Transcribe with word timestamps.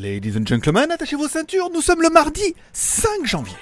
Ladies 0.00 0.36
and 0.36 0.44
gentlemen, 0.44 0.90
attachez 0.90 1.14
vos 1.14 1.28
ceintures, 1.28 1.70
nous 1.72 1.80
sommes 1.80 2.02
le 2.02 2.10
mardi 2.10 2.54
5 2.72 3.24
janvier. 3.24 3.54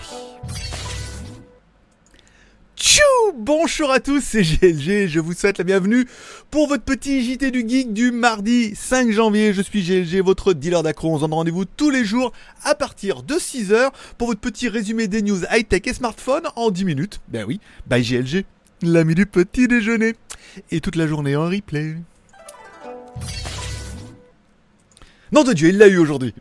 Tchou 2.75 3.03
Bonjour 3.37 3.91
à 3.91 4.01
tous, 4.01 4.23
c'est 4.23 4.43
GLG, 4.43 5.09
je 5.09 5.21
vous 5.21 5.35
souhaite 5.35 5.59
la 5.59 5.65
bienvenue 5.65 6.07
pour 6.51 6.69
votre 6.69 6.85
petit 6.85 7.23
JT 7.23 7.51
du 7.51 7.69
Geek 7.69 7.93
du 7.93 8.13
mardi 8.13 8.75
5 8.75 9.11
janvier. 9.11 9.53
Je 9.53 9.61
suis 9.61 9.83
GLG, 9.83 10.23
votre 10.23 10.55
dealer 10.55 10.83
d'accro. 10.83 11.13
On 11.13 11.17
se 11.17 11.21
donne 11.21 11.35
rendez-vous 11.35 11.67
tous 11.67 11.91
les 11.91 12.05
jours 12.05 12.33
à 12.65 12.75
partir 12.75 13.23
de 13.23 13.35
6h 13.35 13.91
pour 14.17 14.29
votre 14.29 14.41
petit 14.41 14.71
résumé 14.71 15.09
des 15.09 15.21
news 15.21 15.43
high-tech 15.51 15.83
et 15.85 15.93
smartphone 15.93 16.45
en 16.57 16.71
10 16.71 16.85
minutes. 16.87 17.21
Ben 17.29 17.45
oui, 17.47 17.61
by 17.87 18.01
GLG, 18.01 18.47
l'ami 18.81 19.15
du 19.15 19.27
petit 19.27 19.69
déjeuner. 19.69 20.15
Et 20.71 20.81
toute 20.81 20.97
la 20.97 21.07
journée 21.07 21.37
en 21.37 21.45
replay. 21.45 21.97
Non 25.33 25.45
de 25.45 25.55
Dieu, 25.55 25.71
il 25.71 25.79
l'a 25.79 25.89
eu 25.89 25.97
aujourd'hui. 25.97 26.35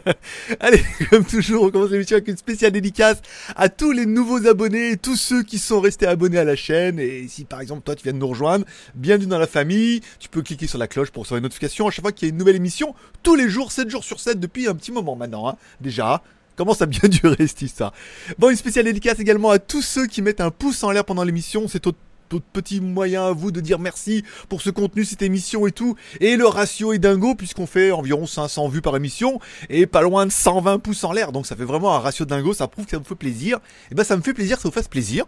Allez, 0.60 0.84
comme 1.08 1.24
toujours, 1.24 1.62
on 1.62 1.70
commence 1.70 1.90
l'émission 1.90 2.16
avec 2.16 2.28
une 2.28 2.36
spéciale 2.36 2.72
dédicace 2.72 3.22
à 3.56 3.70
tous 3.70 3.90
les 3.90 4.04
nouveaux 4.04 4.46
abonnés 4.46 4.98
tous 4.98 5.16
ceux 5.16 5.42
qui 5.42 5.58
sont 5.58 5.80
restés 5.80 6.06
abonnés 6.06 6.36
à 6.36 6.44
la 6.44 6.54
chaîne. 6.54 6.98
Et 6.98 7.26
si 7.26 7.46
par 7.46 7.62
exemple 7.62 7.80
toi 7.84 7.94
tu 7.94 8.02
viens 8.02 8.12
de 8.12 8.18
nous 8.18 8.28
rejoindre, 8.28 8.66
bienvenue 8.94 9.28
dans 9.28 9.38
la 9.38 9.46
famille. 9.46 10.02
Tu 10.18 10.28
peux 10.28 10.42
cliquer 10.42 10.66
sur 10.66 10.76
la 10.76 10.88
cloche 10.88 11.10
pour 11.10 11.22
recevoir 11.22 11.38
une 11.38 11.44
notification 11.44 11.88
à 11.88 11.90
chaque 11.90 12.02
fois 12.02 12.12
qu'il 12.12 12.28
y 12.28 12.30
a 12.30 12.32
une 12.32 12.38
nouvelle 12.38 12.56
émission, 12.56 12.94
tous 13.22 13.34
les 13.34 13.48
jours, 13.48 13.72
7 13.72 13.88
jours 13.88 14.04
sur 14.04 14.20
7 14.20 14.38
depuis 14.38 14.68
un 14.68 14.74
petit 14.74 14.92
moment 14.92 15.16
maintenant. 15.16 15.48
Hein, 15.48 15.56
déjà. 15.80 16.22
Commence 16.56 16.82
à 16.82 16.86
bien 16.86 17.08
durer 17.08 17.46
cette 17.46 17.62
histoire. 17.62 17.92
Bon, 18.38 18.50
une 18.50 18.56
spéciale 18.56 18.84
dédicace 18.84 19.18
également 19.18 19.50
à 19.50 19.58
tous 19.58 19.82
ceux 19.82 20.06
qui 20.06 20.22
mettent 20.22 20.40
un 20.40 20.50
pouce 20.50 20.84
en 20.84 20.90
l'air 20.90 21.04
pendant 21.04 21.24
l'émission. 21.24 21.66
C'est 21.66 21.86
au 21.86 21.92
petit 22.40 22.80
moyen 22.80 23.26
à 23.26 23.32
vous 23.32 23.52
de 23.52 23.60
dire 23.60 23.78
merci 23.78 24.24
pour 24.48 24.62
ce 24.62 24.70
contenu, 24.70 25.04
cette 25.04 25.22
émission 25.22 25.66
et 25.66 25.72
tout. 25.72 25.96
Et 26.20 26.36
le 26.36 26.46
ratio 26.46 26.92
est 26.92 26.98
dingo 26.98 27.34
puisqu'on 27.34 27.66
fait 27.66 27.92
environ 27.92 28.26
500 28.26 28.68
vues 28.68 28.82
par 28.82 28.96
émission 28.96 29.40
et 29.68 29.86
pas 29.86 30.02
loin 30.02 30.26
de 30.26 30.32
120 30.32 30.78
pouces 30.78 31.04
en 31.04 31.12
l'air. 31.12 31.32
Donc 31.32 31.46
ça 31.46 31.56
fait 31.56 31.64
vraiment 31.64 31.94
un 31.94 31.98
ratio 32.00 32.24
dingo, 32.24 32.54
ça 32.54 32.68
prouve 32.68 32.84
que 32.84 32.92
ça 32.92 32.98
vous 32.98 33.04
fait 33.04 33.14
plaisir. 33.14 33.60
Et 33.90 33.94
ben 33.94 34.04
ça 34.04 34.16
me 34.16 34.22
fait 34.22 34.34
plaisir 34.34 34.58
ça 34.58 34.68
vous 34.68 34.74
fasse 34.74 34.88
plaisir. 34.88 35.26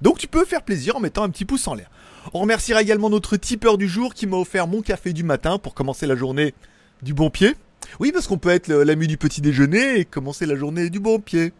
Donc 0.00 0.18
tu 0.18 0.26
peux 0.26 0.44
faire 0.44 0.62
plaisir 0.62 0.96
en 0.96 1.00
mettant 1.00 1.22
un 1.22 1.30
petit 1.30 1.44
pouce 1.44 1.66
en 1.68 1.74
l'air. 1.74 1.90
On 2.34 2.40
remerciera 2.40 2.82
également 2.82 3.10
notre 3.10 3.36
tipeur 3.36 3.78
du 3.78 3.88
jour 3.88 4.14
qui 4.14 4.26
m'a 4.26 4.36
offert 4.36 4.66
mon 4.66 4.82
café 4.82 5.12
du 5.12 5.22
matin 5.24 5.58
pour 5.58 5.74
commencer 5.74 6.06
la 6.06 6.16
journée 6.16 6.54
du 7.02 7.14
bon 7.14 7.30
pied. 7.30 7.54
Oui, 8.00 8.12
parce 8.12 8.26
qu'on 8.26 8.38
peut 8.38 8.50
être 8.50 8.68
l'ami 8.68 9.06
du 9.06 9.16
petit 9.16 9.40
déjeuner 9.40 9.98
et 9.98 10.04
commencer 10.04 10.46
la 10.46 10.56
journée 10.56 10.88
du 10.88 11.00
bon 11.00 11.18
pied. 11.18 11.52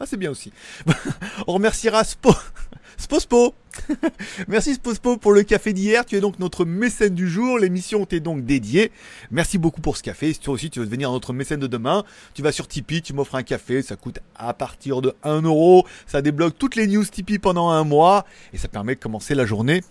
Ah, 0.00 0.04
c'est 0.06 0.16
bien 0.16 0.30
aussi. 0.30 0.52
On 1.46 1.54
remerciera 1.54 2.04
Spo... 2.04 2.32
Spospo 2.96 3.54
Merci 4.48 4.74
Spospo 4.74 5.16
pour 5.16 5.32
le 5.32 5.42
café 5.42 5.72
d'hier. 5.72 6.04
Tu 6.04 6.16
es 6.16 6.20
donc 6.20 6.38
notre 6.38 6.64
mécène 6.64 7.14
du 7.14 7.28
jour. 7.28 7.58
L'émission 7.58 8.04
t'est 8.04 8.20
donc 8.20 8.44
dédiée. 8.44 8.90
Merci 9.30 9.58
beaucoup 9.58 9.80
pour 9.80 9.96
ce 9.96 10.02
café. 10.02 10.32
Si 10.32 10.40
toi 10.40 10.54
aussi 10.54 10.70
tu 10.70 10.80
veux 10.80 10.86
devenir 10.86 11.10
notre 11.12 11.32
mécène 11.32 11.60
de 11.60 11.66
demain, 11.66 12.04
tu 12.34 12.42
vas 12.42 12.52
sur 12.52 12.66
Tipeee, 12.66 13.02
tu 13.02 13.12
m'offres 13.12 13.36
un 13.36 13.42
café. 13.42 13.82
Ça 13.82 13.96
coûte 13.96 14.18
à 14.34 14.52
partir 14.52 15.00
de 15.00 15.14
1 15.22 15.42
euro. 15.42 15.86
Ça 16.06 16.22
débloque 16.22 16.58
toutes 16.58 16.76
les 16.76 16.86
news 16.86 17.04
Tipeee 17.04 17.38
pendant 17.38 17.70
un 17.70 17.84
mois. 17.84 18.24
Et 18.52 18.58
ça 18.58 18.68
permet 18.68 18.94
de 18.94 19.00
commencer 19.00 19.34
la 19.34 19.46
journée 19.46 19.82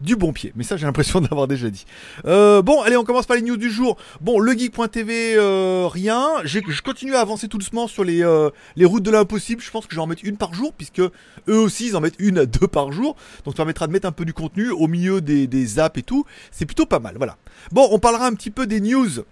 du 0.00 0.16
bon 0.16 0.32
pied. 0.32 0.52
Mais 0.56 0.64
ça, 0.64 0.76
j'ai 0.76 0.86
l'impression 0.86 1.20
d'avoir 1.22 1.48
déjà 1.48 1.70
dit. 1.70 1.84
Euh, 2.24 2.62
bon, 2.62 2.82
allez, 2.82 2.96
on 2.96 3.04
commence 3.04 3.26
par 3.26 3.36
les 3.36 3.42
news 3.42 3.56
du 3.56 3.70
jour. 3.70 3.96
Bon, 4.20 4.38
le 4.38 4.52
geek.tv, 4.52 5.34
euh, 5.36 5.86
rien. 5.90 6.28
Je 6.44 6.60
continue 6.82 7.14
à 7.14 7.20
avancer 7.20 7.48
tout 7.48 7.58
doucement 7.58 7.86
sur 7.86 8.04
les, 8.04 8.22
euh, 8.22 8.50
les 8.76 8.84
routes 8.84 9.02
de 9.02 9.10
l'impossible. 9.10 9.62
Je 9.62 9.70
pense 9.70 9.86
que 9.86 9.92
je 9.92 9.96
vais 9.96 10.02
en 10.02 10.06
mettre 10.06 10.24
une 10.24 10.36
par 10.36 10.54
jour, 10.54 10.72
puisque 10.72 11.00
eux 11.00 11.12
aussi, 11.48 11.88
ils 11.88 11.96
en 11.96 12.00
mettent 12.00 12.18
une 12.18 12.38
à 12.38 12.46
deux 12.46 12.68
par 12.68 12.92
jour. 12.92 13.16
Donc, 13.44 13.54
ça 13.54 13.58
permettra 13.58 13.86
de 13.86 13.92
mettre 13.92 14.06
un 14.06 14.12
peu 14.12 14.24
du 14.24 14.32
contenu 14.32 14.70
au 14.70 14.86
milieu 14.86 15.20
des, 15.20 15.46
des 15.46 15.78
apps 15.78 15.98
et 15.98 16.02
tout. 16.02 16.24
C'est 16.50 16.66
plutôt 16.66 16.86
pas 16.86 16.98
mal, 16.98 17.14
voilà. 17.16 17.36
Bon, 17.72 17.88
on 17.90 17.98
parlera 17.98 18.26
un 18.26 18.34
petit 18.34 18.50
peu 18.50 18.66
des 18.66 18.80
news 18.80 19.24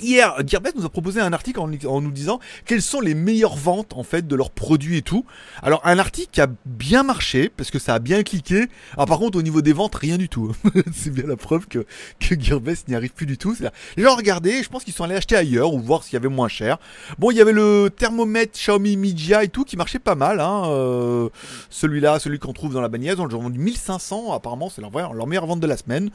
Hier, 0.00 0.34
Gearbest 0.46 0.76
nous 0.76 0.84
a 0.84 0.88
proposé 0.88 1.20
un 1.20 1.32
article 1.32 1.60
en, 1.60 2.00
nous 2.00 2.10
disant 2.10 2.40
quelles 2.64 2.82
sont 2.82 3.00
les 3.00 3.14
meilleures 3.14 3.56
ventes 3.56 3.92
en 3.94 4.02
fait 4.02 4.26
de 4.26 4.34
leurs 4.34 4.50
produits 4.50 4.98
et 4.98 5.02
tout. 5.02 5.24
Alors 5.62 5.80
un 5.84 5.98
article 5.98 6.30
qui 6.32 6.40
a 6.40 6.48
bien 6.64 7.02
marché 7.02 7.50
parce 7.54 7.70
que 7.70 7.78
ça 7.78 7.94
a 7.94 7.98
bien 7.98 8.22
cliqué. 8.22 8.66
Alors 8.94 9.06
par 9.06 9.18
contre 9.18 9.38
au 9.38 9.42
niveau 9.42 9.60
des 9.60 9.72
ventes 9.72 9.94
rien 9.94 10.16
du 10.16 10.28
tout. 10.28 10.54
c'est 10.94 11.10
bien 11.10 11.26
la 11.26 11.36
preuve 11.36 11.66
que, 11.66 11.84
Gearbest 12.20 12.88
n'y 12.88 12.94
arrive 12.94 13.12
plus 13.12 13.26
du 13.26 13.36
tout. 13.36 13.54
Les 13.96 14.02
gens 14.02 14.16
regardaient, 14.16 14.62
je 14.62 14.68
pense 14.68 14.84
qu'ils 14.84 14.94
sont 14.94 15.04
allés 15.04 15.16
acheter 15.16 15.36
ailleurs 15.36 15.74
ou 15.74 15.80
voir 15.80 16.02
s'il 16.02 16.14
y 16.14 16.16
avait 16.16 16.28
moins 16.28 16.48
cher. 16.48 16.78
Bon 17.18 17.30
il 17.30 17.36
y 17.36 17.40
avait 17.40 17.52
le 17.52 17.90
thermomètre 17.94 18.52
Xiaomi 18.52 18.96
Mijia 18.96 19.44
et 19.44 19.48
tout 19.48 19.64
qui 19.64 19.76
marchait 19.76 19.98
pas 19.98 20.14
mal. 20.14 20.40
Hein. 20.40 20.64
Euh, 20.68 21.28
celui-là, 21.68 22.18
celui 22.18 22.38
qu'on 22.38 22.52
trouve 22.52 22.72
dans 22.72 22.80
la 22.80 22.88
bannière, 22.88 23.14
ils 23.18 23.20
ont 23.20 23.26
vendu 23.26 23.58
1500 23.58 24.32
apparemment 24.32 24.70
c'est 24.70 24.80
leur, 24.80 24.90
leur 25.12 25.26
meilleure 25.26 25.46
vente 25.46 25.60
de 25.60 25.66
la 25.66 25.76
semaine. 25.76 26.10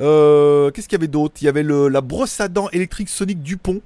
Euh, 0.00 0.70
Qu'est-ce 0.70 0.88
qu'il 0.88 0.98
y 0.98 1.00
avait 1.00 1.08
d'autre? 1.08 1.36
Il 1.40 1.44
y 1.44 1.48
avait 1.48 1.62
le, 1.62 1.88
la 1.88 2.00
brosse 2.00 2.40
à 2.40 2.48
dents 2.48 2.68
électrique 2.70 3.08
Sonic 3.20 3.42
Dupont. 3.42 3.82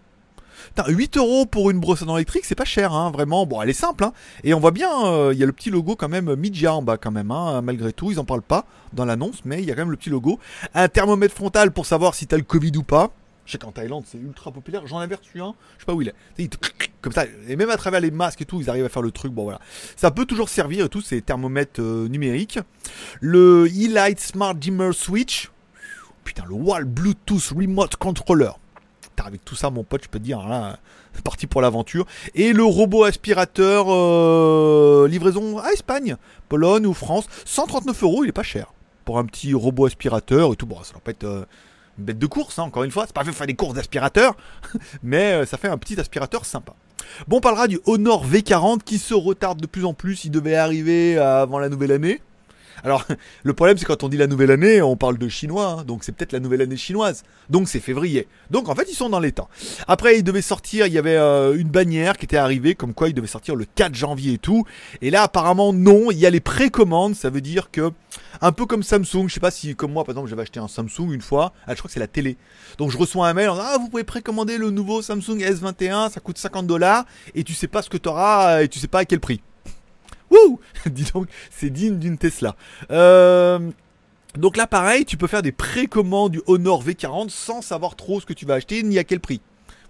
8 0.87 1.17
euros 1.17 1.45
pour 1.45 1.69
une 1.73 1.81
brosse 1.81 2.03
à 2.03 2.05
dents 2.05 2.17
électrique, 2.17 2.45
c'est 2.45 2.55
pas 2.55 2.65
cher, 2.65 2.93
hein, 2.93 3.11
vraiment. 3.11 3.47
Bon, 3.47 3.61
elle 3.61 3.69
est 3.69 3.73
simple, 3.73 4.05
hein. 4.05 4.13
Et 4.45 4.55
on 4.55 4.61
voit 4.61 4.71
bien, 4.71 5.07
euh, 5.07 5.33
il 5.35 5.41
y 5.41 5.43
a 5.43 5.47
le 5.47 5.53
petit 5.53 5.71
logo 5.71 5.97
quand 5.97 6.09
même 6.09 6.37
Midja 6.37 6.73
en 6.73 6.83
bas 6.83 6.99
quand 6.99 7.11
même, 7.11 7.33
hein, 7.33 7.61
malgré 7.63 7.93
tout. 7.93 8.13
Ils 8.13 8.21
en 8.21 8.25
parlent 8.25 8.43
pas 8.43 8.65
dans 8.93 9.05
l'annonce, 9.05 9.41
mais 9.45 9.61
il 9.61 9.65
y 9.65 9.73
a 9.73 9.75
quand 9.75 9.81
même 9.81 9.91
le 9.91 9.97
petit 9.97 10.11
logo. 10.11 10.39
Un 10.73 10.87
thermomètre 10.87 11.35
frontal 11.35 11.73
pour 11.73 11.85
savoir 11.85 12.15
si 12.15 12.29
t'as 12.29 12.37
le 12.37 12.45
Covid 12.45 12.71
ou 12.77 12.85
pas. 12.85 13.11
Je 13.45 13.51
sais 13.51 13.59
qu'en 13.59 13.73
Thaïlande, 13.73 14.05
c'est 14.07 14.19
ultra 14.19 14.53
populaire. 14.53 14.87
J'en 14.87 15.01
avais 15.01 15.17
reçu 15.17 15.41
un, 15.41 15.57
je 15.79 15.81
sais 15.81 15.87
pas 15.87 15.95
où 15.95 16.01
il 16.01 16.13
est. 16.39 16.59
Comme 17.03 17.13
ça, 17.13 17.25
et 17.49 17.57
même 17.57 17.71
à 17.71 17.77
travers 17.77 17.99
les 17.99 18.13
masques 18.13 18.43
et 18.43 18.45
tout, 18.45 18.61
ils 18.61 18.71
arrivent 18.71 18.85
à 18.85 18.89
faire 18.89 19.03
le 19.03 19.11
truc. 19.11 19.33
Bon 19.33 19.43
voilà, 19.43 19.59
ça 19.97 20.13
peut 20.13 20.27
toujours 20.27 20.49
servir 20.49 20.85
et 20.85 20.89
tout 20.89 21.01
ces 21.01 21.23
thermomètres 21.23 21.83
euh, 21.83 22.07
numériques. 22.07 22.61
Le 23.21 23.67
E-Light 23.67 24.21
Smart 24.21 24.55
Dimmer 24.55 24.93
Switch. 24.93 25.51
Putain, 26.23 26.45
le 26.49 26.55
Wall 26.55 26.85
Bluetooth 26.85 27.53
Remote 27.55 27.97
Controller 27.97 28.53
avec 29.23 29.45
tout 29.45 29.55
ça, 29.55 29.71
mon 29.71 29.85
pote, 29.85 30.05
je 30.05 30.09
peux 30.09 30.19
te 30.19 30.25
dire, 30.25 30.47
là, 30.47 30.79
parti 31.25 31.47
pour 31.47 31.63
l'aventure. 31.63 32.07
Et 32.35 32.53
le 32.53 32.65
robot 32.65 33.05
aspirateur 33.05 33.87
euh, 33.89 35.07
livraison 35.09 35.59
à 35.59 35.71
Espagne, 35.73 36.17
Pologne 36.49 36.87
ou 36.87 36.95
France, 36.95 37.27
139 37.45 38.03
euros, 38.03 38.25
il 38.25 38.29
est 38.29 38.33
pas 38.33 38.43
cher. 38.43 38.73
Pour 39.05 39.19
un 39.19 39.25
petit 39.25 39.55
robot 39.55 39.87
aspirateur 39.87 40.53
et 40.53 40.57
tout, 40.57 40.67
bon, 40.67 40.83
ça 40.83 40.95
va 40.95 41.01
pas 41.01 41.11
être 41.11 41.25
euh, 41.25 41.45
une 41.99 42.05
bête 42.05 42.19
de 42.19 42.27
course, 42.27 42.59
hein, 42.59 42.65
encore 42.65 42.85
une 42.85 42.91
fois, 42.91 43.05
c'est 43.07 43.15
pas 43.15 43.25
fait 43.25 43.33
faire 43.33 43.47
des 43.47 43.55
courses 43.55 43.75
d'aspirateur, 43.75 44.37
mais 45.03 45.33
euh, 45.33 45.47
ça 45.47 45.59
fait 45.59 45.69
un 45.69 45.79
petit 45.79 45.99
aspirateur 46.01 46.45
sympa. 46.45 46.75
Bon, 47.29 47.37
on 47.37 47.41
parlera 47.41 47.69
du 47.69 47.79
Honor 47.87 48.27
V40 48.27 48.83
qui 48.83 48.99
se 48.99 49.15
retarde 49.15 49.61
de 49.61 49.67
plus 49.67 49.85
en 49.85 49.95
plus, 49.95 50.25
il 50.25 50.31
devait 50.31 50.57
arriver 50.57 51.19
avant 51.19 51.59
la 51.59 51.69
nouvelle 51.69 51.93
année. 51.93 52.21
Alors, 52.83 53.07
le 53.43 53.53
problème, 53.53 53.79
c'est 53.79 53.85
quand 53.85 54.03
on 54.03 54.09
dit 54.09 54.17
la 54.17 54.27
nouvelle 54.27 54.51
année, 54.51 54.83
on 54.83 54.97
parle 54.97 55.19
de 55.19 55.29
chinois, 55.29 55.79
hein. 55.81 55.85
donc 55.85 56.05
c'est 56.05 56.13
peut-être 56.13 56.33
la 56.33 56.41
nouvelle 56.41 56.63
année 56.63 56.77
chinoise. 56.77 57.23
Donc 57.51 57.69
c'est 57.69 57.81
février. 57.81 58.27
Donc 58.51 58.69
en 58.69 58.75
fait, 58.75 58.87
ils 58.91 58.95
sont 58.95 59.09
dans 59.09 59.21
les 59.21 59.33
temps. 59.33 59.49
Après, 59.87 60.19
ils 60.19 60.25
devaient 60.25 60.43
sortir, 60.43 60.87
il 60.87 60.93
y 60.93 60.99
avait 60.99 61.17
euh, 61.17 61.57
une 61.57 61.69
bannière 61.69 62.17
qui 62.17 62.25
était 62.25 62.37
arrivée, 62.37 62.75
comme 62.75 62.95
quoi 62.95 63.09
ils 63.09 63.15
devaient 63.15 63.27
sortir 63.27 63.55
le 63.55 63.65
4 63.65 63.95
janvier 63.95 64.35
et 64.35 64.39
tout. 64.39 64.65
Et 65.03 65.11
là, 65.11 65.23
apparemment, 65.23 65.73
non, 65.73 66.11
il 66.11 66.19
y 66.19 66.27
a 66.27 66.31
les 66.31 66.41
précommandes, 66.41 67.15
ça 67.15 67.31
veut 67.31 67.41
dire 67.41 67.71
que, 67.71 67.93
un 68.41 68.53
peu 68.53 68.67
comme 68.67 68.83
Samsung, 68.83 69.29
je 69.29 69.35
sais 69.35 69.41
pas 69.41 69.51
si, 69.51 69.75
comme 69.75 69.93
moi, 69.93 70.05
par 70.05 70.13
exemple, 70.13 70.29
j'avais 70.29 70.43
acheté 70.43 70.61
un 70.61 70.69
Samsung 70.69 71.13
une 71.13 71.21
fois, 71.21 71.53
ah, 71.67 71.73
je 71.73 71.79
crois 71.79 71.89
que 71.89 71.93
c'est 71.93 72.01
la 72.01 72.07
télé. 72.07 72.37
Donc 72.79 72.91
je 72.91 72.99
reçois 72.99 73.29
un 73.29 73.35
mail, 73.35 73.49
en 73.49 73.55
disant, 73.55 73.67
ah, 73.67 73.79
vous 73.79 73.89
pouvez 73.89 74.05
précommander 74.05 74.59
le 74.59 74.71
nouveau 74.71 75.03
Samsung 75.03 75.39
S21, 75.39 76.11
ça 76.11 76.21
coûte 76.21 76.39
50 76.39 76.67
dollars, 76.67 77.05
et 77.35 77.45
tu 77.45 77.55
sais 77.55 77.69
pas 77.69 77.83
ce 77.83 77.91
que 77.91 77.97
tu 77.97 78.09
auras, 78.09 78.63
et 78.63 78.69
tu 78.69 78.79
sais 78.79 78.89
pas 78.89 79.01
à 79.01 79.05
quel 79.05 79.21
prix. 79.21 79.41
Dis 80.87 81.07
donc, 81.13 81.29
c'est 81.51 81.71
digne 81.71 81.99
d'une 81.99 82.19
Tesla. 82.19 82.57
Euh, 82.91 83.71
donc 84.37 84.57
là, 84.57 84.67
pareil, 84.67 85.05
tu 85.05 85.17
peux 85.17 85.27
faire 85.27 85.43
des 85.43 85.53
précommandes 85.53 86.33
du 86.33 86.43
Honor 86.47 86.85
V40 86.85 87.29
sans 87.29 87.63
savoir 87.63 87.97
trop 87.97 88.21
ce 88.21 88.27
que 88.27 88.33
tu 88.33 88.47
vas 88.47 88.55
acheter 88.55 88.83
ni 88.83 88.99
à 88.99 89.05
quel 89.05 89.21
prix. 89.21 89.41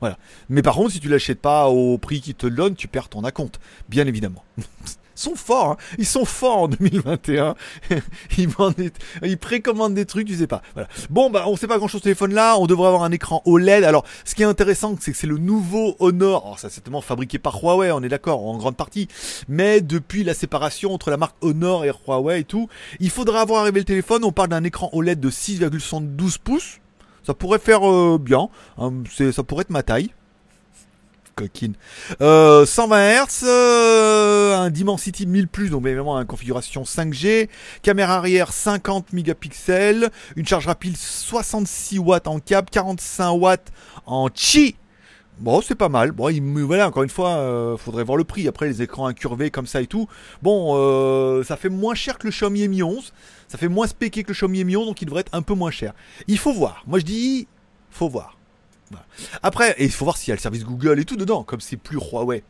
Voilà. 0.00 0.18
Mais 0.48 0.62
par 0.62 0.74
contre, 0.74 0.92
si 0.92 1.00
tu 1.00 1.08
l'achètes 1.08 1.40
pas 1.40 1.68
au 1.68 1.98
prix 1.98 2.20
qu'ils 2.20 2.34
te 2.34 2.46
donne, 2.46 2.74
tu 2.74 2.88
perds 2.88 3.08
ton 3.08 3.24
acompte, 3.24 3.58
bien 3.88 4.06
évidemment. 4.06 4.44
sont 5.14 5.36
forts, 5.36 5.72
hein. 5.72 5.76
ils 5.98 6.06
sont 6.06 6.24
forts 6.24 6.58
en 6.58 6.68
2021. 6.68 7.54
ils, 8.38 8.48
ils 9.22 9.38
précommandent 9.38 9.94
des 9.94 10.06
trucs, 10.06 10.26
tu 10.26 10.36
sais 10.36 10.46
pas. 10.46 10.62
Voilà. 10.74 10.88
Bon, 11.10 11.30
bah, 11.30 11.44
on 11.46 11.56
sait 11.56 11.66
pas 11.66 11.78
grand 11.78 11.88
chose 11.88 12.00
ce 12.00 12.04
téléphone 12.04 12.34
là. 12.34 12.56
On 12.58 12.66
devrait 12.66 12.88
avoir 12.88 13.04
un 13.04 13.12
écran 13.12 13.42
OLED. 13.44 13.84
Alors, 13.84 14.04
ce 14.24 14.34
qui 14.34 14.42
est 14.42 14.46
intéressant, 14.46 14.96
c'est 15.00 15.12
que 15.12 15.16
c'est 15.16 15.26
le 15.26 15.38
nouveau 15.38 15.96
Honor. 16.00 16.42
Alors, 16.44 16.58
ça, 16.58 16.68
c'est 16.68 16.76
certainement 16.76 17.00
fabriqué 17.00 17.38
par 17.38 17.62
Huawei, 17.62 17.92
on 17.92 18.02
est 18.02 18.08
d'accord, 18.08 18.44
en 18.46 18.56
grande 18.56 18.76
partie. 18.76 19.08
Mais 19.48 19.80
depuis 19.80 20.24
la 20.24 20.34
séparation 20.34 20.92
entre 20.92 21.10
la 21.10 21.16
marque 21.16 21.36
Honor 21.40 21.84
et 21.84 21.92
Huawei 22.06 22.40
et 22.40 22.44
tout, 22.44 22.68
il 23.00 23.10
faudra 23.10 23.40
avoir 23.40 23.62
arrivé 23.62 23.80
le 23.80 23.84
téléphone. 23.84 24.24
On 24.24 24.32
parle 24.32 24.48
d'un 24.48 24.64
écran 24.64 24.90
OLED 24.92 25.20
de 25.20 25.30
6,72 25.30 26.38
pouces. 26.38 26.80
Ça 27.22 27.34
pourrait 27.34 27.58
faire 27.58 27.88
euh, 27.88 28.18
bien. 28.20 28.48
Hein, 28.78 28.92
ça 29.32 29.42
pourrait 29.42 29.62
être 29.62 29.70
ma 29.70 29.82
taille 29.82 30.10
coquine. 31.34 31.74
120 32.18 32.22
euh, 32.22 32.64
Hz, 32.64 33.44
euh, 33.44 34.56
un 34.56 34.70
Dimensity 34.70 35.26
1000 35.26 35.48
plus, 35.48 35.70
donc 35.70 35.86
évidemment 35.86 36.18
une 36.18 36.26
configuration 36.26 36.82
5G, 36.82 37.48
caméra 37.82 38.16
arrière 38.16 38.52
50 38.52 39.12
mégapixels, 39.12 40.10
une 40.36 40.46
charge 40.46 40.66
rapide 40.66 40.96
66 40.96 41.98
watts 41.98 42.26
en 42.26 42.38
câble, 42.38 42.68
45 42.70 43.32
watts 43.32 43.72
en 44.06 44.28
chi. 44.32 44.76
Bon, 45.38 45.60
c'est 45.60 45.74
pas 45.74 45.88
mal. 45.88 46.12
Bon, 46.12 46.28
il, 46.28 46.40
voilà, 46.42 46.86
encore 46.86 47.02
une 47.02 47.08
fois, 47.08 47.30
euh, 47.30 47.76
faudrait 47.76 48.04
voir 48.04 48.16
le 48.16 48.22
prix. 48.22 48.46
Après, 48.46 48.66
les 48.66 48.82
écrans 48.82 49.06
incurvés 49.08 49.50
comme 49.50 49.66
ça 49.66 49.82
et 49.82 49.88
tout. 49.88 50.06
Bon, 50.42 51.42
ça 51.42 51.56
fait 51.56 51.68
moins 51.68 51.96
cher 51.96 52.18
que 52.18 52.28
le 52.28 52.30
Xiaomi 52.30 52.68
Mi 52.68 52.84
11. 52.84 53.12
Ça 53.48 53.58
fait 53.58 53.68
moins 53.68 53.88
spéqué 53.88 54.22
que 54.22 54.28
le 54.28 54.34
Xiaomi 54.34 54.64
Mi 54.64 54.76
11, 54.76 54.86
donc 54.86 55.02
il 55.02 55.06
devrait 55.06 55.22
être 55.22 55.34
un 55.34 55.42
peu 55.42 55.54
moins 55.54 55.72
cher. 55.72 55.92
Il 56.28 56.38
faut 56.38 56.52
voir. 56.52 56.84
Moi, 56.86 57.00
je 57.00 57.04
dis, 57.04 57.48
faut 57.90 58.08
voir. 58.08 58.33
Après, 59.42 59.74
il 59.78 59.90
faut 59.90 60.04
voir 60.04 60.16
s'il 60.16 60.30
y 60.30 60.32
a 60.32 60.36
le 60.36 60.40
service 60.40 60.64
Google 60.64 60.98
et 61.00 61.04
tout 61.04 61.16
dedans, 61.16 61.42
comme 61.42 61.60
c'est 61.60 61.76
plus 61.76 61.98
Huawei. 61.98 62.42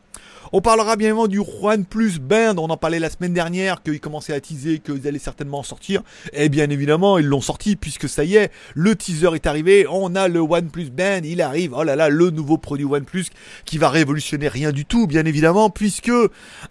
On 0.53 0.61
parlera 0.61 0.95
bien 0.95 1.07
évidemment 1.07 1.27
du 1.27 1.39
OnePlus 1.39 2.19
Band, 2.19 2.55
on 2.57 2.69
en 2.69 2.77
parlait 2.77 2.99
la 2.99 3.09
semaine 3.09 3.33
dernière, 3.33 3.81
qu'ils 3.81 3.99
commençaient 3.99 4.33
à 4.33 4.39
teaser, 4.39 4.79
qu'ils 4.79 5.07
allaient 5.07 5.17
certainement 5.19 5.59
en 5.59 5.63
sortir. 5.63 6.01
Et 6.33 6.49
bien 6.49 6.69
évidemment, 6.69 7.17
ils 7.17 7.25
l'ont 7.25 7.41
sorti, 7.41 7.75
puisque 7.75 8.07
ça 8.07 8.23
y 8.23 8.35
est, 8.35 8.51
le 8.75 8.95
teaser 8.95 9.33
est 9.33 9.47
arrivé, 9.47 9.87
on 9.89 10.15
a 10.15 10.27
le 10.27 10.39
OnePlus 10.39 10.91
Band, 10.91 11.21
il 11.23 11.41
arrive, 11.41 11.73
oh 11.75 11.83
là 11.83 11.95
là, 11.95 12.09
le 12.09 12.29
nouveau 12.29 12.57
produit 12.57 12.85
OnePlus 12.85 13.25
qui 13.65 13.77
va 13.77 13.89
révolutionner 13.89 14.47
rien 14.47 14.71
du 14.71 14.85
tout, 14.85 15.07
bien 15.07 15.25
évidemment, 15.25 15.69
puisque 15.69 16.11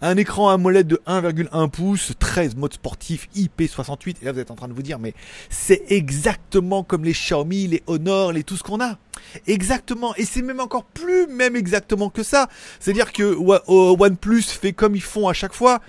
un 0.01 0.17
écran 0.17 0.49
AMOLED 0.49 0.87
de 0.87 1.01
1,1 1.05 1.69
pouces, 1.69 2.13
13 2.17 2.55
modes 2.55 2.73
sportifs, 2.73 3.27
IP68, 3.35 4.15
et 4.21 4.25
là 4.25 4.31
vous 4.31 4.39
êtes 4.39 4.51
en 4.51 4.55
train 4.55 4.67
de 4.67 4.73
vous 4.73 4.83
dire, 4.83 4.99
mais 4.99 5.13
c'est 5.49 5.83
exactement 5.89 6.83
comme 6.83 7.03
les 7.03 7.13
Xiaomi, 7.13 7.67
les 7.67 7.83
Honor, 7.87 8.31
les 8.31 8.43
tout 8.43 8.55
ce 8.55 8.63
qu'on 8.63 8.79
a. 8.79 8.97
Exactement, 9.47 10.15
et 10.15 10.25
c'est 10.25 10.41
même 10.41 10.59
encore 10.59 10.83
plus 10.83 11.27
même 11.27 11.55
exactement 11.55 12.09
que 12.09 12.23
ça. 12.23 12.49
C'est-à-dire 12.79 13.11
que 13.11 13.35
OnePlus 13.67 14.43
fait 14.43 14.73
comme 14.73 14.95
ils 14.95 15.01
font 15.01 15.27
à 15.27 15.33
chaque 15.33 15.53
fois. 15.53 15.81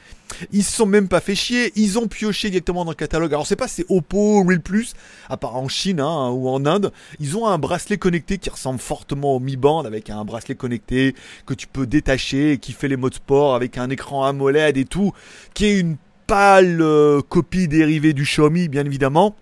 Ils 0.53 0.65
se 0.65 0.73
sont 0.73 0.87
même 0.87 1.07
pas 1.09 1.21
fait 1.21 1.37
chier, 1.37 1.73
ils 1.77 1.99
ont 1.99 2.09
pioché 2.09 2.51
directement 2.51 2.85
dans 2.85 2.91
le 2.91 2.97
catalogue. 2.97 3.33
Alors 3.33 3.47
c'est 3.47 3.57
pas 3.57 3.69
c'est 3.69 3.87
Oppo, 3.89 4.43
Real 4.43 4.61
Plus, 4.61 4.95
à 5.29 5.37
part 5.37 5.57
en 5.57 5.69
Chine 5.69 6.01
hein, 6.01 6.31
ou 6.31 6.49
en 6.49 6.67
Inde, 6.67 6.93
ils 7.21 7.37
ont 7.37 7.47
un 7.47 7.59
bracelet 7.59 7.97
connecté 7.97 8.39
qui 8.39 8.51
ressemble 8.51 8.81
fortement 8.81 9.37
au 9.37 9.41
Mi 9.41 9.57
Band 9.57 9.85
avec 9.85 10.11
un 10.11 10.25
bracelet 10.25 10.57
connecté 10.57 11.15
que 11.47 11.55
tu 11.55 11.69
peux 11.69 11.87
détacher, 11.87 12.59
qui 12.59 12.73
fait 12.73 12.89
les 12.89 12.97
modes 12.97 13.15
sport 13.15 13.55
avec 13.55 13.79
un 13.79 13.89
écran 13.89 14.25
AMOLED 14.25 14.77
et 14.77 14.85
tout, 14.85 15.13
qui 15.55 15.67
est 15.67 15.79
une 15.79 15.97
pâle 16.27 16.81
euh, 16.81 17.23
copie 17.23 17.69
dérivée 17.69 18.13
du 18.13 18.25
Xiaomi 18.25 18.69
bien 18.69 18.85
évidemment. 18.85 19.37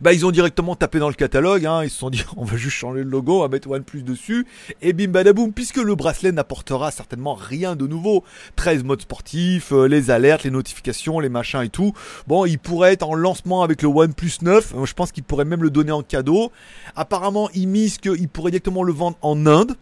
Bah 0.00 0.12
ils 0.12 0.26
ont 0.26 0.30
directement 0.30 0.76
tapé 0.76 0.98
dans 0.98 1.08
le 1.08 1.14
catalogue, 1.14 1.66
hein. 1.66 1.84
ils 1.84 1.90
se 1.90 1.98
sont 1.98 2.10
dit 2.10 2.24
on 2.36 2.44
va 2.44 2.56
juste 2.56 2.76
changer 2.76 3.02
le 3.02 3.10
logo, 3.10 3.38
on 3.38 3.42
va 3.42 3.48
mettre 3.48 3.70
OnePlus 3.70 4.02
dessus, 4.02 4.46
et 4.82 4.92
bim 4.92 5.08
badaboum, 5.08 5.52
puisque 5.52 5.78
le 5.78 5.94
bracelet 5.94 6.32
n'apportera 6.32 6.90
certainement 6.90 7.34
rien 7.34 7.76
de 7.76 7.86
nouveau. 7.86 8.24
13 8.56 8.84
modes 8.84 9.02
sportifs, 9.02 9.72
euh, 9.72 9.86
les 9.86 10.10
alertes, 10.10 10.44
les 10.44 10.50
notifications, 10.50 11.20
les 11.20 11.28
machins 11.28 11.62
et 11.62 11.68
tout. 11.68 11.92
Bon, 12.26 12.44
il 12.44 12.58
pourrait 12.58 12.92
être 12.92 13.08
en 13.08 13.14
lancement 13.14 13.62
avec 13.62 13.82
le 13.82 13.88
OnePlus 13.88 14.38
9, 14.42 14.74
je 14.84 14.94
pense 14.94 15.12
qu'il 15.12 15.24
pourrait 15.24 15.44
même 15.44 15.62
le 15.62 15.70
donner 15.70 15.92
en 15.92 16.02
cadeau. 16.02 16.52
Apparemment, 16.96 17.48
ils 17.54 17.68
misent 17.68 17.98
qu'il 17.98 18.28
pourrait 18.28 18.50
directement 18.50 18.82
le 18.82 18.92
vendre 18.92 19.16
en 19.22 19.46
Inde. 19.46 19.76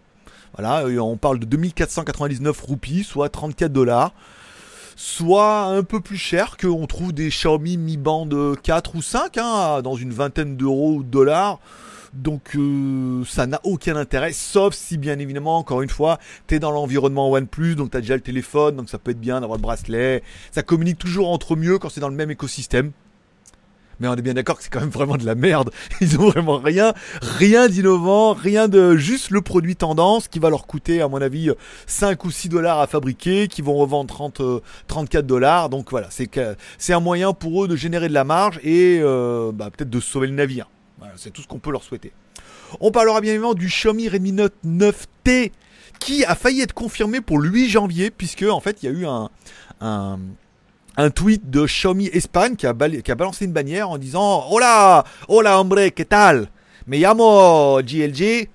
Voilà, 0.56 0.86
on 1.02 1.16
parle 1.16 1.38
de 1.38 1.44
2499 1.44 2.60
roupies, 2.60 3.04
soit 3.04 3.28
34 3.28 3.72
dollars 3.72 4.12
soit 4.98 5.62
un 5.62 5.84
peu 5.84 6.00
plus 6.00 6.16
cher 6.16 6.56
qu'on 6.56 6.88
trouve 6.88 7.12
des 7.12 7.28
Xiaomi 7.28 7.76
Mi 7.76 7.96
Band 7.96 8.28
4 8.60 8.96
ou 8.96 9.00
5 9.00 9.38
hein, 9.38 9.80
dans 9.80 9.94
une 9.94 10.12
vingtaine 10.12 10.56
d'euros 10.56 10.96
ou 10.96 11.02
de 11.04 11.08
dollars. 11.08 11.60
Donc 12.14 12.56
euh, 12.56 13.22
ça 13.24 13.46
n'a 13.46 13.60
aucun 13.62 13.94
intérêt, 13.94 14.32
sauf 14.32 14.74
si 14.74 14.98
bien 14.98 15.20
évidemment, 15.20 15.56
encore 15.56 15.82
une 15.82 15.88
fois, 15.88 16.18
tu 16.48 16.56
es 16.56 16.58
dans 16.58 16.72
l'environnement 16.72 17.30
OnePlus, 17.30 17.76
donc 17.76 17.92
tu 17.92 17.96
as 17.96 18.00
déjà 18.00 18.16
le 18.16 18.22
téléphone, 18.22 18.74
donc 18.74 18.90
ça 18.90 18.98
peut 18.98 19.12
être 19.12 19.20
bien 19.20 19.40
d'avoir 19.40 19.56
le 19.56 19.62
bracelet. 19.62 20.24
Ça 20.50 20.64
communique 20.64 20.98
toujours 20.98 21.30
entre 21.30 21.54
mieux 21.54 21.78
quand 21.78 21.90
c'est 21.90 22.00
dans 22.00 22.08
le 22.08 22.16
même 22.16 22.32
écosystème. 22.32 22.90
Mais 24.00 24.08
on 24.08 24.14
est 24.14 24.22
bien 24.22 24.34
d'accord 24.34 24.56
que 24.58 24.62
c'est 24.62 24.70
quand 24.70 24.80
même 24.80 24.90
vraiment 24.90 25.16
de 25.16 25.26
la 25.26 25.34
merde. 25.34 25.70
Ils 26.00 26.18
ont 26.18 26.28
vraiment 26.28 26.58
rien, 26.58 26.94
rien 27.20 27.68
d'innovant, 27.68 28.32
rien 28.32 28.68
de 28.68 28.96
juste 28.96 29.30
le 29.30 29.40
produit 29.40 29.76
tendance 29.76 30.28
qui 30.28 30.38
va 30.38 30.50
leur 30.50 30.66
coûter, 30.66 31.00
à 31.00 31.08
mon 31.08 31.20
avis, 31.20 31.50
5 31.86 32.24
ou 32.24 32.30
6 32.30 32.48
dollars 32.48 32.80
à 32.80 32.86
fabriquer, 32.86 33.48
qui 33.48 33.62
vont 33.62 33.74
revendre 33.74 34.08
30, 34.08 34.40
34 34.86 35.24
euh, 35.24 35.26
dollars. 35.26 35.68
Donc 35.68 35.90
voilà, 35.90 36.08
c'est 36.10 36.28
c'est 36.78 36.92
un 36.92 37.00
moyen 37.00 37.32
pour 37.32 37.64
eux 37.64 37.68
de 37.68 37.76
générer 37.76 38.08
de 38.08 38.14
la 38.14 38.24
marge 38.24 38.60
et 38.62 39.00
euh, 39.02 39.50
bah, 39.52 39.70
peut-être 39.70 39.90
de 39.90 40.00
sauver 40.00 40.26
le 40.26 40.34
navire. 40.34 40.68
C'est 41.16 41.32
tout 41.32 41.42
ce 41.42 41.48
qu'on 41.48 41.58
peut 41.58 41.72
leur 41.72 41.82
souhaiter. 41.82 42.12
On 42.80 42.90
parlera 42.90 43.20
bien 43.20 43.32
évidemment 43.32 43.54
du 43.54 43.66
Xiaomi 43.66 44.08
Redmi 44.08 44.32
Note 44.32 44.54
9T 44.66 45.52
qui 46.00 46.24
a 46.24 46.34
failli 46.34 46.60
être 46.60 46.74
confirmé 46.74 47.20
pour 47.20 47.38
le 47.38 47.48
8 47.48 47.68
janvier 47.68 48.10
puisque 48.10 48.44
en 48.44 48.60
fait 48.60 48.82
il 48.82 48.86
y 48.86 48.88
a 48.88 48.92
eu 48.92 49.06
un 49.06 50.18
un 50.98 51.10
tweet 51.10 51.48
de 51.48 51.64
Xiaomi 51.64 52.08
Espagne 52.08 52.56
qui 52.56 52.66
a, 52.66 52.72
balancé 52.72 53.44
une 53.44 53.52
bannière 53.52 53.88
en 53.88 53.98
disant 53.98 54.46
Hola, 54.50 55.04
hola 55.28 55.60
hombre, 55.60 55.90
¿qué 55.94 56.04
tal? 56.04 56.50
Me 56.86 56.98
llamo 56.98 57.80
GLG. 57.82 58.50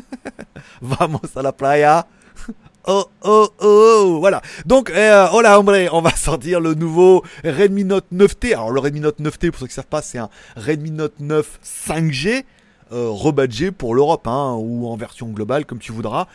Vamos 0.82 1.36
a 1.36 1.42
la 1.42 1.52
playa. 1.52 2.06
Oh, 2.86 3.04
oh, 3.24 3.50
oh, 3.60 4.16
voilà. 4.20 4.40
Donc, 4.64 4.88
euh, 4.88 5.28
hola 5.32 5.60
hombre, 5.60 5.86
on 5.92 6.00
va 6.00 6.16
sortir 6.16 6.60
le 6.60 6.72
nouveau 6.72 7.22
Redmi 7.44 7.84
Note 7.84 8.06
9T. 8.10 8.54
Alors, 8.54 8.70
le 8.70 8.80
Redmi 8.80 9.00
Note 9.00 9.20
9T, 9.20 9.50
pour 9.50 9.60
ceux 9.60 9.66
qui 9.66 9.72
ne 9.72 9.74
savent 9.74 9.86
pas, 9.86 10.00
c'est 10.00 10.16
un 10.16 10.30
Redmi 10.56 10.90
Note 10.90 11.12
9 11.20 11.60
5G 11.62 12.38
euh, 12.38 12.42
rebadgé 12.90 13.70
pour 13.70 13.94
l'Europe, 13.94 14.26
hein, 14.26 14.54
ou 14.58 14.86
en 14.86 14.96
version 14.96 15.28
globale, 15.28 15.64
comme 15.66 15.78
tu 15.78 15.92
voudras. 15.92 16.26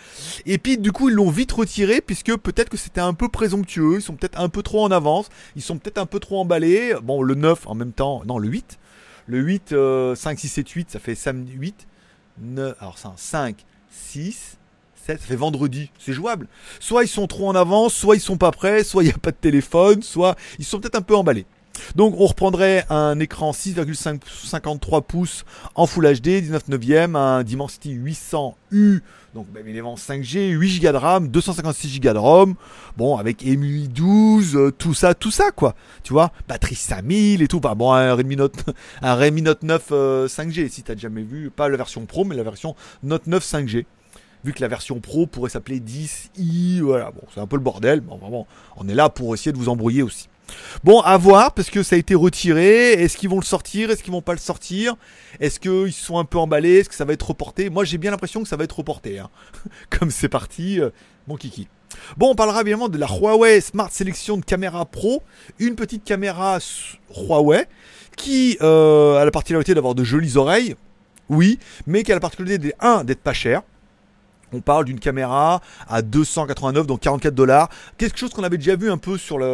Et 0.46 0.58
puis, 0.58 0.78
du 0.78 0.92
coup, 0.92 1.10
ils 1.10 1.16
l'ont 1.16 1.30
vite 1.30 1.52
retiré, 1.52 2.02
puisque 2.02 2.36
peut-être 2.38 2.70
que 2.70 2.78
c'était 2.78 3.02
un 3.02 3.14
peu 3.14 3.30
présomptueux, 3.30 3.96
ils 3.98 4.02
sont 4.02 4.16
peut-être 4.16 4.40
un 4.40 4.50
peu 4.50 4.64
trop 4.64 4.84
en 4.84 4.92
avance, 4.92 5.30
ils 5.56 5.62
sont 5.62 5.78
peut-être 5.78 5.98
un 5.98 6.06
peu 6.06 6.20
trop 6.20 6.40
emballés. 6.40 6.94
Bon, 7.04 7.22
le 7.22 7.36
9 7.36 7.68
en 7.68 7.76
même 7.76 7.92
temps, 7.92 8.24
non, 8.26 8.38
le 8.38 8.48
8. 8.48 8.80
Le 9.28 9.40
8, 9.40 9.76
5, 10.16 10.40
6, 10.40 10.48
7, 10.48 10.70
8, 10.70 10.92
ça 10.92 11.00
fait 11.00 11.16
samedi 11.16 11.54
8. 11.54 11.88
9, 12.42 12.76
alors 12.80 12.98
ça, 12.98 13.14
5, 13.16 13.58
6, 13.90 14.58
7, 15.06 15.20
ça 15.20 15.26
fait 15.26 15.36
vendredi, 15.36 15.90
c'est 15.98 16.14
jouable. 16.14 16.48
Soit 16.80 17.04
ils 17.04 17.08
sont 17.08 17.28
trop 17.28 17.48
en 17.48 17.56
avance, 17.56 17.94
soit 17.94 18.16
ils 18.16 18.22
sont 18.22 18.38
pas 18.38 18.52
prêts, 18.52 18.84
soit 18.84 19.04
il 19.04 19.08
n'y 19.08 19.14
a 19.14 19.18
pas 19.18 19.32
de 19.32 19.38
téléphone, 19.38 20.04
soit 20.04 20.36
ils 20.60 20.66
sont 20.66 20.80
peut-être 20.80 20.96
un 20.96 21.02
peu 21.02 21.16
emballés. 21.16 21.46
Donc 21.96 22.16
on 22.18 22.26
reprendrait 22.26 22.86
un 22.90 23.20
écran 23.20 23.52
6,53 23.52 25.04
pouces 25.04 25.46
en 25.76 25.86
Full 25.86 26.06
HD, 26.20 26.42
19 26.42 26.68
neuvième, 26.70 27.16
un 27.16 27.44
Dimensity 27.44 27.96
800U, 27.96 29.02
donc 29.34 29.48
bien 29.52 29.62
évidemment 29.62 29.96
5G, 29.96 30.50
8 30.50 30.82
Go 30.82 30.92
de 30.92 30.98
RAM, 30.98 31.28
256 31.30 32.00
Go 32.00 32.14
de 32.14 32.18
ROM, 32.18 32.56
bon 32.98 33.18
avec 33.18 33.46
EMUI 33.46 33.88
12, 33.88 34.56
euh, 34.56 34.72
tout 34.72 34.94
ça, 34.94 35.14
tout 35.14 35.32
ça 35.32 35.52
quoi, 35.52 35.76
tu 36.04 36.14
vois, 36.14 36.32
batterie 36.48 36.76
5000 36.76 37.42
et 37.42 37.48
tout, 37.48 37.60
bah, 37.60 37.76
bon 37.76 37.94
un 37.94 38.14
Redmi 38.14 38.36
Note, 38.36 38.64
un 39.02 39.16
Redmi 39.16 39.42
Note 39.42 39.64
9 39.64 39.90
5G, 40.28 40.66
euh, 40.66 40.68
si 40.70 40.84
t'as 40.84 40.96
jamais 40.96 41.24
vu, 41.24 41.50
pas 41.50 41.70
la 41.70 41.78
version 41.78 42.06
Pro 42.06 42.26
mais 42.26 42.36
la 42.36 42.44
version 42.44 42.76
Note 43.04 43.28
9 43.28 43.44
5G 43.44 43.86
vu 44.44 44.54
que 44.54 44.62
la 44.62 44.68
version 44.68 45.00
pro 45.00 45.26
pourrait 45.26 45.50
s'appeler 45.50 45.80
10i, 45.80 46.80
voilà, 46.82 47.10
bon, 47.10 47.22
c'est 47.34 47.40
un 47.40 47.48
peu 47.48 47.56
le 47.56 47.64
bordel, 47.64 48.04
mais 48.08 48.16
vraiment, 48.16 48.46
on 48.78 48.88
est 48.88 48.94
là 48.94 49.10
pour 49.10 49.34
essayer 49.34 49.52
de 49.52 49.58
vous 49.58 49.70
embrouiller 49.70 50.04
aussi. 50.04 50.30
Bon, 50.84 51.00
à 51.02 51.18
voir, 51.18 51.54
parce 51.54 51.70
que 51.70 51.84
ça 51.84 51.96
a 51.96 52.00
été 52.00 52.16
retiré. 52.16 52.94
Est-ce 52.94 53.18
qu'ils 53.18 53.30
vont 53.30 53.40
le 53.40 53.46
sortir? 53.46 53.90
Est-ce 53.90 54.04
qu'ils 54.04 54.14
vont 54.14 54.22
pas 54.22 54.34
le 54.34 54.40
sortir? 54.40 54.96
Est-ce 55.40 55.60
qu'ils 55.60 55.94
sont 55.94 56.18
un 56.18 56.26
peu 56.26 56.38
emballés? 56.38 56.80
Est-ce 56.80 56.90
que 56.90 56.96
ça 56.96 57.06
va 57.06 57.14
être 57.14 57.28
reporté? 57.28 57.70
Moi, 57.70 57.84
j'ai 57.86 57.98
bien 57.98 58.12
l'impression 58.12 58.44
que 58.44 58.50
ça 58.50 58.56
va 58.56 58.64
être 58.64 58.78
reporté. 58.78 59.20
Hein. 59.20 59.30
Comme 59.90 60.12
c'est 60.12 60.30
parti, 60.30 60.80
euh, 60.80 60.90
mon 61.28 61.36
kiki. 61.36 61.68
Bon, 62.18 62.32
on 62.32 62.36
parlera 62.36 62.62
évidemment 62.62 62.90
de 62.90 62.98
la 62.98 63.08
Huawei 63.08 63.62
Smart 63.62 63.92
Selection 63.92 64.38
de 64.38 64.46
caméra 64.46 64.86
pro. 64.86 65.24
Une 65.60 65.76
petite 65.76 66.04
caméra 66.04 66.60
Huawei 67.16 67.68
qui 68.18 68.58
euh, 68.62 69.18
a 69.18 69.26
la 69.26 69.32
particularité 69.32 69.74
d'avoir 69.74 69.96
de 69.96 70.04
jolies 70.04 70.38
oreilles. 70.38 70.76
Oui, 71.30 71.60
mais 71.88 72.04
qui 72.04 72.12
a 72.12 72.16
la 72.16 72.22
particularité, 72.22 72.74
d'être 73.04 73.22
pas 73.22 73.34
cher. 73.34 73.64
On 74.56 74.62
parle 74.62 74.86
d'une 74.86 75.00
caméra 75.00 75.62
à 75.88 76.02
289, 76.02 76.88
donc 76.88 77.02
44 77.02 77.36
dollars. 77.36 77.70
Quelque 77.98 78.18
chose 78.18 78.32
qu'on 78.32 78.44
avait 78.44 78.58
déjà 78.58 78.76
vu 78.76 78.90
un 78.90 78.98
peu 78.98 79.18
sur 79.18 79.38
la 79.38 79.48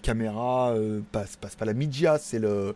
caméra, 0.00 0.70
euh, 0.70 1.00
pas, 1.10 1.24
pas, 1.40 1.64
la 1.64 1.74
Media, 1.74 2.18
c'est 2.18 2.38
le 2.38 2.74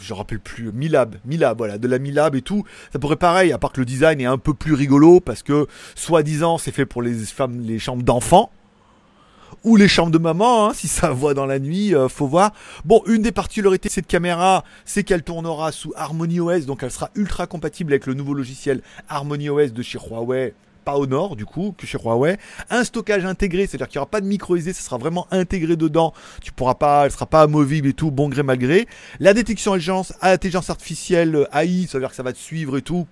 je 0.00 0.14
rappelle 0.14 0.38
plus, 0.38 0.70
Milab, 0.72 1.16
Milab, 1.24 1.58
voilà, 1.58 1.76
de 1.76 1.88
la 1.88 1.98
Milab 1.98 2.36
et 2.36 2.42
tout. 2.42 2.64
Ça 2.92 2.98
pourrait 2.98 3.16
pareil, 3.16 3.52
à 3.52 3.58
part 3.58 3.72
que 3.72 3.80
le 3.80 3.86
design 3.86 4.20
est 4.20 4.26
un 4.26 4.38
peu 4.38 4.54
plus 4.54 4.74
rigolo 4.74 5.18
parce 5.20 5.42
que, 5.42 5.66
soi-disant, 5.96 6.56
c'est 6.56 6.70
fait 6.70 6.86
pour 6.86 7.02
les 7.02 7.14
femmes, 7.14 7.60
les 7.60 7.78
chambres 7.78 8.04
d'enfants 8.04 8.50
ou 9.64 9.76
les 9.76 9.88
chambres 9.88 10.12
de 10.12 10.18
maman, 10.18 10.68
hein, 10.68 10.72
si 10.74 10.88
ça 10.88 11.10
voit 11.10 11.34
dans 11.34 11.46
la 11.46 11.58
nuit, 11.58 11.94
euh, 11.94 12.08
faut 12.08 12.26
voir. 12.26 12.52
Bon, 12.84 13.02
une 13.06 13.22
des 13.22 13.32
particularités 13.32 13.88
de 13.88 13.92
cette 13.92 14.06
caméra, 14.06 14.64
c'est 14.84 15.04
qu'elle 15.04 15.22
tournera 15.22 15.72
sous 15.72 15.92
Harmony 15.96 16.40
OS, 16.40 16.66
donc 16.66 16.82
elle 16.82 16.90
sera 16.90 17.10
ultra 17.14 17.46
compatible 17.46 17.92
avec 17.92 18.06
le 18.06 18.14
nouveau 18.14 18.34
logiciel 18.34 18.82
Harmony 19.08 19.50
OS 19.50 19.72
de 19.72 19.82
chez 19.82 19.98
Huawei 19.98 20.54
pas 20.88 20.96
au 20.96 21.06
nord 21.06 21.36
du 21.36 21.44
coup 21.44 21.74
que 21.76 21.86
chez 21.86 21.98
Huawei. 21.98 22.38
Un 22.70 22.82
stockage 22.82 23.26
intégré, 23.26 23.66
c'est-à-dire 23.66 23.88
qu'il 23.88 23.98
n'y 23.98 24.00
aura 24.00 24.10
pas 24.10 24.22
de 24.22 24.26
micro 24.26 24.56
SD, 24.56 24.72
ça 24.72 24.80
sera 24.80 24.96
vraiment 24.96 25.26
intégré 25.30 25.76
dedans. 25.76 26.14
Tu 26.40 26.50
pourras 26.50 26.76
pas, 26.76 27.04
elle 27.04 27.10
sera 27.10 27.26
pas 27.26 27.42
amovible 27.42 27.88
et 27.88 27.92
tout, 27.92 28.10
bon 28.10 28.30
gré 28.30 28.42
mal 28.42 28.56
gré. 28.56 28.88
La 29.20 29.34
détection 29.34 29.74
intelligence 29.74 30.70
artificielle 30.70 31.46
AI, 31.52 31.86
ça 31.86 31.98
veut 31.98 32.02
dire 32.02 32.08
que 32.08 32.16
ça 32.16 32.22
va 32.22 32.32
te 32.32 32.38
suivre 32.38 32.78
et 32.78 32.82
tout 32.82 33.06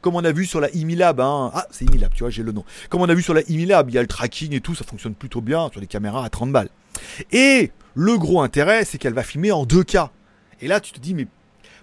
comme 0.00 0.16
on 0.16 0.24
a 0.24 0.32
vu 0.32 0.46
sur 0.46 0.60
la 0.60 0.70
Imilab, 0.70 1.20
hein. 1.20 1.50
ah 1.54 1.66
c'est 1.70 1.84
Imilab, 1.84 2.12
tu 2.14 2.22
vois, 2.22 2.30
j'ai 2.30 2.42
le 2.42 2.52
nom. 2.52 2.64
Comme 2.88 3.02
on 3.02 3.08
a 3.08 3.14
vu 3.14 3.22
sur 3.22 3.34
la 3.34 3.42
Imilab, 3.42 3.90
il 3.90 3.94
y 3.94 3.98
a 3.98 4.02
le 4.02 4.08
tracking 4.08 4.54
et 4.54 4.60
tout, 4.60 4.74
ça 4.74 4.84
fonctionne 4.84 5.14
plutôt 5.14 5.40
bien 5.40 5.68
sur 5.70 5.80
les 5.80 5.86
caméras 5.86 6.24
à 6.24 6.30
30 6.30 6.52
balles. 6.52 6.70
Et 7.32 7.70
le 7.94 8.18
gros 8.18 8.40
intérêt, 8.40 8.84
c'est 8.84 8.98
qu'elle 8.98 9.14
va 9.14 9.22
filmer 9.22 9.52
en 9.52 9.64
2K. 9.64 10.08
Et 10.60 10.68
là, 10.68 10.80
tu 10.80 10.92
te 10.92 11.00
dis, 11.00 11.14
mais 11.14 11.26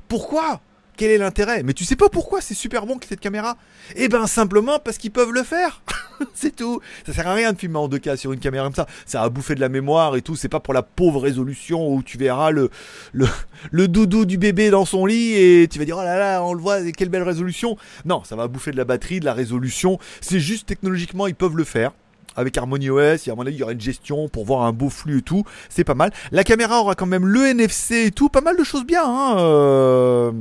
pourquoi 0.08 0.62
Quel 0.98 1.12
est 1.12 1.20
l'intérêt? 1.20 1.62
Mais 1.62 1.74
tu 1.74 1.86
sais 1.86 1.96
pas 1.96 2.10
pourquoi 2.10 2.42
c'est 2.42 2.56
super 2.56 2.88
bon 2.88 2.98
cette 3.08 3.20
caméra? 3.20 3.56
Eh 3.96 4.10
ben 4.10 4.26
simplement 4.26 4.80
parce 4.80 4.98
qu'ils 4.98 5.12
peuvent 5.12 5.32
le 5.32 5.44
faire. 5.44 5.84
c'est 6.34 6.56
tout. 6.56 6.82
Ça 7.06 7.14
sert 7.14 7.28
à 7.28 7.36
rien 7.36 7.54
de 7.54 7.60
filmer 7.60 7.78
en 7.78 7.88
2K 7.88 8.18
sur 8.18 8.34
une 8.34 8.40
caméra 8.40 8.66
comme 8.66 8.74
ça. 8.74 8.88
Ça 9.06 9.22
a 9.22 9.30
bouffé 9.30 9.54
de 9.54 9.60
la 9.60 9.70
mémoire 9.70 10.16
et 10.16 10.24
tout. 10.24 10.36
C'est 10.36 10.50
pas 10.50 10.60
pour 10.60 10.74
la 10.74 10.82
pauvre 10.82 11.22
résolution 11.22 11.88
où 11.88 12.02
tu 12.02 12.18
verras 12.18 12.50
le 12.52 13.88
doudou 13.88 14.26
du 14.26 14.40
bébé 14.40 14.72
dans 14.72 14.86
son 14.86 15.06
lit 15.06 15.36
et 15.36 15.68
tu 15.70 15.78
vas 15.78 15.86
dire 15.86 15.98
oh 16.00 16.04
là 16.04 16.18
là, 16.18 16.44
on 16.44 16.54
le 16.54 16.62
voit, 16.62 16.92
quelle 16.92 17.10
belle 17.10 17.24
résolution. 17.24 17.78
Non, 18.06 18.24
ça 18.24 18.36
va 18.36 18.48
bouffer 18.48 18.72
de 18.72 18.78
la 18.78 18.86
batterie, 18.86 19.20
de 19.20 19.26
la 19.26 19.34
résolution. 19.34 20.00
C'est 20.20 20.40
juste 20.40 20.68
technologiquement, 20.68 21.28
ils 21.28 21.36
peuvent 21.36 21.56
le 21.58 21.64
faire 21.64 21.92
avec 22.36 22.56
Harmony 22.56 22.92
OS, 22.92 23.28
à 23.28 23.36
mon 23.36 23.42
avis, 23.42 23.56
il 23.56 23.60
y 23.60 23.64
aura 23.64 23.72
une 23.72 23.82
gestion 23.82 24.30
pour 24.30 24.46
voir 24.46 24.62
un 24.62 24.72
beau 24.72 24.90
flux 24.90 25.20
et 25.20 25.22
tout. 25.24 25.44
C'est 25.70 25.84
pas 25.84 25.96
mal. 25.96 26.12
La 26.32 26.44
caméra 26.44 26.80
aura 26.80 26.94
quand 26.94 27.08
même 27.08 27.26
le 27.26 27.48
NFC 27.48 28.06
et 28.06 28.12
tout. 28.12 28.30
Pas 28.30 28.42
mal 28.42 28.56
de 28.56 28.64
choses 28.64 28.86
bien. 28.86 29.04
Hein 29.04 29.38
euh... 29.40 30.32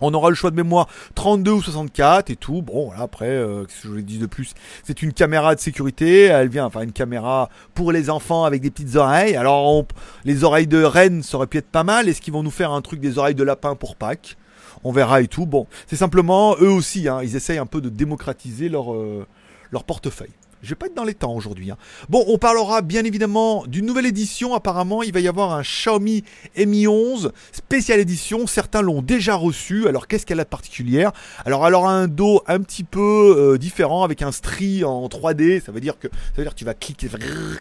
On 0.00 0.14
aura 0.14 0.28
le 0.30 0.34
choix 0.34 0.50
de 0.50 0.56
mémoire 0.56 0.88
32 1.14 1.50
ou 1.50 1.62
64 1.62 2.30
et 2.30 2.36
tout. 2.36 2.62
Bon, 2.62 2.86
voilà, 2.86 3.02
après, 3.02 3.28
euh, 3.28 3.64
qu'est-ce 3.64 3.82
que 3.82 3.88
je 3.88 3.92
vous 3.94 4.00
dis 4.00 4.18
de 4.18 4.26
plus? 4.26 4.54
C'est 4.84 5.02
une 5.02 5.12
caméra 5.12 5.54
de 5.54 5.60
sécurité. 5.60 6.24
Elle 6.24 6.48
vient, 6.48 6.66
enfin, 6.66 6.82
une 6.82 6.92
caméra 6.92 7.48
pour 7.74 7.92
les 7.92 8.10
enfants 8.10 8.44
avec 8.44 8.62
des 8.62 8.70
petites 8.70 8.96
oreilles. 8.96 9.36
Alors, 9.36 9.84
les 10.24 10.44
oreilles 10.44 10.66
de 10.66 10.82
reine, 10.82 11.22
ça 11.22 11.36
aurait 11.36 11.46
pu 11.46 11.58
être 11.58 11.70
pas 11.70 11.84
mal. 11.84 12.08
Est-ce 12.08 12.20
qu'ils 12.20 12.32
vont 12.32 12.42
nous 12.42 12.50
faire 12.50 12.72
un 12.72 12.80
truc 12.80 13.00
des 13.00 13.18
oreilles 13.18 13.34
de 13.34 13.44
lapin 13.44 13.74
pour 13.74 13.96
Pâques? 13.96 14.36
On 14.84 14.92
verra 14.92 15.20
et 15.20 15.28
tout. 15.28 15.46
Bon, 15.46 15.66
c'est 15.86 15.96
simplement, 15.96 16.56
eux 16.60 16.70
aussi, 16.70 17.08
hein, 17.08 17.20
ils 17.22 17.34
essayent 17.34 17.58
un 17.58 17.66
peu 17.66 17.80
de 17.80 17.88
démocratiser 17.88 18.68
leur, 18.68 18.94
euh, 18.94 19.26
leur 19.72 19.84
portefeuille. 19.84 20.30
Je 20.62 20.70
vais 20.70 20.74
pas 20.74 20.86
être 20.86 20.94
dans 20.94 21.04
les 21.04 21.14
temps 21.14 21.34
aujourd'hui. 21.34 21.70
Hein. 21.70 21.76
Bon, 22.08 22.24
on 22.26 22.38
parlera 22.38 22.82
bien 22.82 23.04
évidemment 23.04 23.64
d'une 23.66 23.86
nouvelle 23.86 24.06
édition. 24.06 24.54
Apparemment, 24.54 25.02
il 25.02 25.12
va 25.12 25.20
y 25.20 25.28
avoir 25.28 25.52
un 25.52 25.62
Xiaomi 25.62 26.24
Mi 26.56 26.88
11 26.88 27.32
spécial 27.52 28.00
édition. 28.00 28.46
Certains 28.46 28.82
l'ont 28.82 29.00
déjà 29.00 29.36
reçu. 29.36 29.86
Alors, 29.86 30.08
qu'est-ce 30.08 30.26
qu'elle 30.26 30.40
a 30.40 30.44
de 30.44 30.48
particulière? 30.48 31.12
Alors, 31.44 31.66
elle 31.66 31.74
aura 31.74 31.92
un 31.92 32.08
dos 32.08 32.42
un 32.46 32.60
petit 32.60 32.82
peu 32.84 33.36
euh, 33.36 33.58
différent 33.58 34.02
avec 34.02 34.22
un 34.22 34.32
stri 34.32 34.84
en 34.84 35.06
3D. 35.06 35.62
Ça 35.64 35.70
veut 35.70 35.80
dire 35.80 35.98
que 35.98 36.08
ça 36.08 36.34
veut 36.36 36.42
dire 36.42 36.54
que 36.54 36.58
tu 36.58 36.64
vas 36.64 36.74
cliquer 36.74 37.08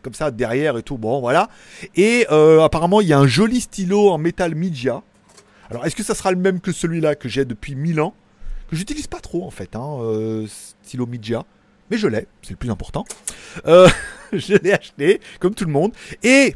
comme 0.01 0.13
ça 0.13 0.31
derrière 0.31 0.77
et 0.77 0.83
tout. 0.83 0.97
Bon, 0.97 1.19
voilà. 1.19 1.49
Et 1.95 2.25
euh, 2.31 2.63
apparemment, 2.63 3.01
il 3.01 3.07
y 3.07 3.13
a 3.13 3.19
un 3.19 3.27
joli 3.27 3.61
stylo 3.61 4.09
en 4.09 4.17
métal 4.17 4.55
Media. 4.55 5.03
Alors, 5.69 5.85
est-ce 5.85 5.95
que 5.95 6.03
ça 6.03 6.15
sera 6.15 6.31
le 6.31 6.37
même 6.37 6.61
que 6.61 6.71
celui-là 6.71 7.15
que 7.15 7.29
j'ai 7.29 7.45
depuis 7.45 7.75
1000 7.75 8.01
ans? 8.01 8.13
Que 8.69 8.75
j'utilise 8.75 9.07
pas 9.07 9.19
trop 9.19 9.45
en 9.45 9.51
fait, 9.51 9.75
hein, 9.75 9.97
euh, 10.01 10.45
stylo 10.83 11.05
Media 11.05 11.45
mais 11.89 11.97
je 11.97 12.07
l'ai, 12.07 12.27
c'est 12.41 12.51
le 12.51 12.57
plus 12.57 12.69
important. 12.69 13.05
Euh, 13.65 13.89
je 14.33 14.55
l'ai 14.55 14.73
acheté, 14.73 15.21
comme 15.39 15.55
tout 15.55 15.65
le 15.65 15.71
monde. 15.71 15.93
Et 16.23 16.55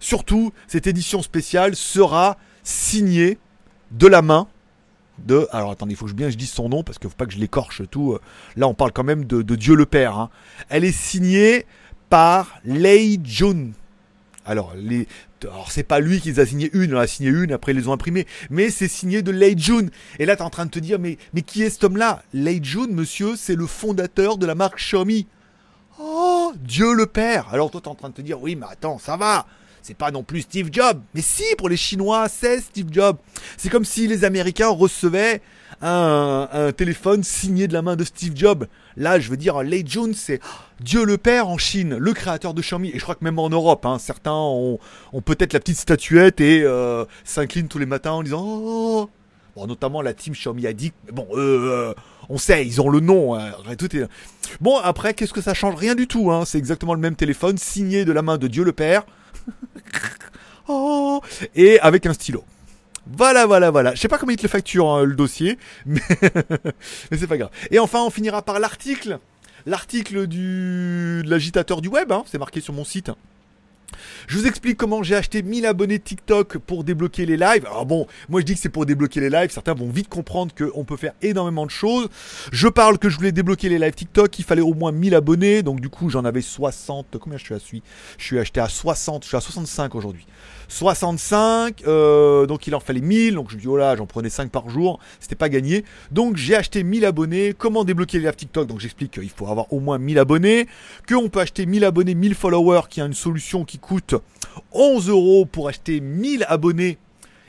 surtout, 0.00 0.52
cette 0.66 0.86
édition 0.86 1.22
spéciale 1.22 1.74
sera 1.76 2.36
signée 2.62 3.38
de 3.90 4.06
la 4.06 4.22
main 4.22 4.48
de. 5.18 5.46
Alors 5.52 5.70
attendez, 5.70 5.92
il 5.92 5.96
faut 5.96 6.06
que 6.06 6.10
je 6.10 6.16
bien 6.16 6.30
je 6.30 6.36
dise 6.36 6.50
son 6.50 6.68
nom 6.68 6.82
parce 6.82 6.98
qu'il 6.98 7.06
ne 7.06 7.10
faut 7.10 7.16
pas 7.16 7.26
que 7.26 7.32
je 7.32 7.38
l'écorche 7.38 7.82
tout. 7.90 8.18
Là, 8.56 8.68
on 8.68 8.74
parle 8.74 8.92
quand 8.92 9.04
même 9.04 9.24
de, 9.24 9.42
Dieu 9.56 9.74
le 9.74 9.86
Père. 9.86 10.18
Hein. 10.18 10.30
Elle 10.68 10.84
est 10.84 10.92
signée 10.92 11.66
par 12.08 12.60
Lei 12.64 13.18
Jun. 13.22 13.72
Alors, 14.44 14.74
c'est 15.68 15.82
pas 15.84 16.00
lui 16.00 16.20
qui 16.20 16.32
les 16.32 16.40
a 16.40 16.46
signé 16.46 16.70
une, 16.72 16.94
on 16.94 16.98
a 16.98 17.06
signé 17.06 17.30
une, 17.30 17.52
après 17.52 17.72
ils 17.72 17.78
les 17.78 17.88
ont 17.88 17.92
imprimés, 17.92 18.26
mais 18.50 18.70
c'est 18.70 18.88
signé 18.88 19.22
de 19.22 19.30
Lei 19.30 19.54
Jun. 19.56 19.86
Et 20.18 20.26
là, 20.26 20.36
tu 20.36 20.42
es 20.42 20.44
en 20.44 20.50
train 20.50 20.66
de 20.66 20.70
te 20.70 20.78
dire, 20.78 20.98
mais, 20.98 21.18
mais 21.32 21.42
qui 21.42 21.62
est 21.62 21.70
cet 21.70 21.84
homme-là? 21.84 22.22
Lei 22.32 22.60
Jun, 22.62 22.88
monsieur, 22.88 23.36
c'est 23.36 23.54
le 23.54 23.66
fondateur 23.66 24.38
de 24.38 24.46
la 24.46 24.54
marque 24.54 24.78
Xiaomi. 24.78 25.26
Oh, 26.00 26.52
Dieu 26.56 26.92
le 26.92 27.06
Père 27.06 27.48
Alors 27.52 27.70
toi, 27.70 27.80
tu 27.80 27.88
es 27.88 27.92
en 27.92 27.94
train 27.94 28.08
de 28.08 28.14
te 28.14 28.22
dire, 28.22 28.40
oui, 28.42 28.56
mais 28.56 28.66
attends, 28.68 28.98
ça 28.98 29.16
va 29.16 29.46
c'est 29.82 29.96
pas 29.96 30.12
non 30.12 30.22
plus 30.22 30.42
Steve 30.42 30.68
Jobs. 30.70 31.00
Mais 31.14 31.22
si, 31.22 31.44
pour 31.58 31.68
les 31.68 31.76
Chinois, 31.76 32.28
c'est 32.28 32.60
Steve 32.60 32.86
Jobs. 32.90 33.16
C'est 33.56 33.68
comme 33.68 33.84
si 33.84 34.06
les 34.06 34.24
Américains 34.24 34.68
recevaient 34.68 35.42
un, 35.82 36.72
téléphone 36.76 37.22
signé 37.22 37.68
de 37.68 37.72
la 37.72 37.82
main 37.82 37.96
de 37.96 38.04
Steve 38.04 38.32
Jobs. 38.34 38.66
Là, 38.96 39.18
je 39.18 39.30
veux 39.30 39.36
dire, 39.36 39.62
Lei 39.62 39.84
Jun, 39.86 40.12
c'est 40.14 40.40
Dieu 40.80 41.04
le 41.04 41.18
Père 41.18 41.48
en 41.48 41.58
Chine, 41.58 41.96
le 41.96 42.12
créateur 42.12 42.54
de 42.54 42.62
Xiaomi. 42.62 42.90
Et 42.90 42.98
je 42.98 43.02
crois 43.02 43.14
que 43.14 43.24
même 43.24 43.38
en 43.38 43.48
Europe, 43.48 43.84
hein, 43.86 43.98
certains 43.98 44.32
ont, 44.32 44.78
peut-être 45.24 45.52
la 45.52 45.60
petite 45.60 45.78
statuette 45.78 46.40
et 46.40 46.62
euh, 46.62 47.04
s'inclinent 47.24 47.68
tous 47.68 47.78
les 47.78 47.86
matins 47.86 48.12
en 48.12 48.22
disant 48.22 48.44
oh. 48.44 49.10
Bon, 49.54 49.66
notamment 49.66 50.00
la 50.00 50.14
team 50.14 50.32
Xiaomi 50.32 50.66
Addict. 50.66 50.96
Mais 51.06 51.12
bon, 51.12 51.26
euh, 51.34 51.92
on 52.30 52.38
sait, 52.38 52.66
ils 52.66 52.80
ont 52.80 52.88
le 52.88 53.00
nom. 53.00 53.34
Hein. 53.34 53.52
Bon, 54.60 54.78
après, 54.78 55.12
qu'est-ce 55.12 55.34
que 55.34 55.42
ça 55.42 55.52
change? 55.52 55.74
Rien 55.74 55.94
du 55.94 56.06
tout. 56.06 56.30
Hein, 56.30 56.44
c'est 56.46 56.58
exactement 56.58 56.94
le 56.94 57.00
même 57.00 57.16
téléphone, 57.16 57.58
signé 57.58 58.04
de 58.04 58.12
la 58.12 58.22
main 58.22 58.38
de 58.38 58.48
Dieu 58.48 58.64
le 58.64 58.72
Père. 58.72 59.04
oh, 60.68 61.20
et 61.54 61.78
avec 61.80 62.06
un 62.06 62.14
stylo. 62.14 62.44
Voilà, 63.06 63.46
voilà, 63.46 63.70
voilà. 63.70 63.94
Je 63.94 64.00
sais 64.00 64.08
pas 64.08 64.18
comment 64.18 64.32
il 64.32 64.36
te 64.36 64.42
le 64.42 64.48
facture 64.48 64.88
hein, 64.88 65.04
le 65.04 65.14
dossier, 65.14 65.58
mais, 65.86 66.00
mais 67.10 67.18
c'est 67.18 67.26
pas 67.26 67.36
grave. 67.36 67.50
Et 67.70 67.78
enfin, 67.78 68.00
on 68.02 68.10
finira 68.10 68.42
par 68.42 68.60
l'article. 68.60 69.18
L'article 69.64 70.26
du 70.26 71.22
de 71.24 71.30
l'agitateur 71.30 71.80
du 71.80 71.88
web, 71.88 72.10
hein, 72.10 72.24
c'est 72.26 72.38
marqué 72.38 72.60
sur 72.60 72.74
mon 72.74 72.84
site. 72.84 73.10
Je 74.28 74.38
vous 74.38 74.46
explique 74.46 74.76
comment 74.76 75.02
j'ai 75.02 75.14
acheté 75.14 75.42
1000 75.42 75.66
abonnés 75.66 75.98
TikTok 75.98 76.58
pour 76.58 76.84
débloquer 76.84 77.26
les 77.26 77.36
lives. 77.36 77.66
Alors 77.66 77.86
bon, 77.86 78.06
moi 78.28 78.40
je 78.40 78.46
dis 78.46 78.54
que 78.54 78.60
c'est 78.60 78.68
pour 78.68 78.86
débloquer 78.86 79.20
les 79.20 79.30
lives. 79.30 79.50
Certains 79.50 79.74
vont 79.74 79.90
vite 79.90 80.08
comprendre 80.08 80.54
qu'on 80.54 80.84
peut 80.84 80.96
faire 80.96 81.12
énormément 81.22 81.66
de 81.66 81.70
choses. 81.70 82.08
Je 82.52 82.68
parle 82.68 82.98
que 82.98 83.08
je 83.08 83.16
voulais 83.16 83.32
débloquer 83.32 83.68
les 83.68 83.78
lives 83.78 83.94
TikTok. 83.94 84.38
Il 84.38 84.44
fallait 84.44 84.62
au 84.62 84.74
moins 84.74 84.92
1000 84.92 85.14
abonnés. 85.14 85.62
Donc 85.62 85.80
du 85.80 85.88
coup, 85.88 86.10
j'en 86.10 86.24
avais 86.24 86.42
60. 86.42 87.18
Combien 87.20 87.38
je 87.38 87.44
suis 87.44 87.54
à 87.54 87.58
suis 87.58 87.82
Je 88.18 88.24
suis 88.24 88.38
acheté 88.38 88.60
à 88.60 88.68
60. 88.68 89.24
Je 89.24 89.28
suis 89.28 89.36
à 89.36 89.40
65 89.40 89.94
aujourd'hui. 89.94 90.26
65, 90.72 91.82
euh, 91.86 92.46
donc 92.46 92.66
il 92.66 92.74
en 92.74 92.80
fallait 92.80 93.02
1000, 93.02 93.34
donc 93.34 93.50
je 93.50 93.56
me 93.56 93.60
dis 93.60 93.68
oh 93.68 93.76
là 93.76 93.94
j'en 93.94 94.06
prenais 94.06 94.30
5 94.30 94.50
par 94.50 94.70
jour, 94.70 94.98
c'était 95.20 95.34
pas 95.34 95.50
gagné. 95.50 95.84
Donc 96.10 96.36
j'ai 96.36 96.54
acheté 96.54 96.82
1000 96.82 97.04
abonnés, 97.04 97.54
comment 97.56 97.84
débloquer 97.84 98.18
les 98.18 98.24
lives 98.24 98.36
TikTok, 98.36 98.68
donc 98.68 98.80
j'explique 98.80 99.12
qu'il 99.12 99.28
faut 99.28 99.46
avoir 99.48 99.70
au 99.72 99.80
moins 99.80 99.98
1000 99.98 100.18
abonnés, 100.18 100.66
qu'on 101.06 101.28
peut 101.28 101.40
acheter 101.40 101.66
1000 101.66 101.84
abonnés, 101.84 102.14
1000 102.14 102.34
followers, 102.34 102.82
qui 102.88 103.02
a 103.02 103.04
une 103.04 103.12
solution 103.12 103.64
qui 103.64 103.78
coûte 103.78 104.11
11 104.72 105.08
euros 105.08 105.46
pour 105.46 105.68
acheter 105.68 106.00
1000 106.00 106.44
abonnés, 106.48 106.98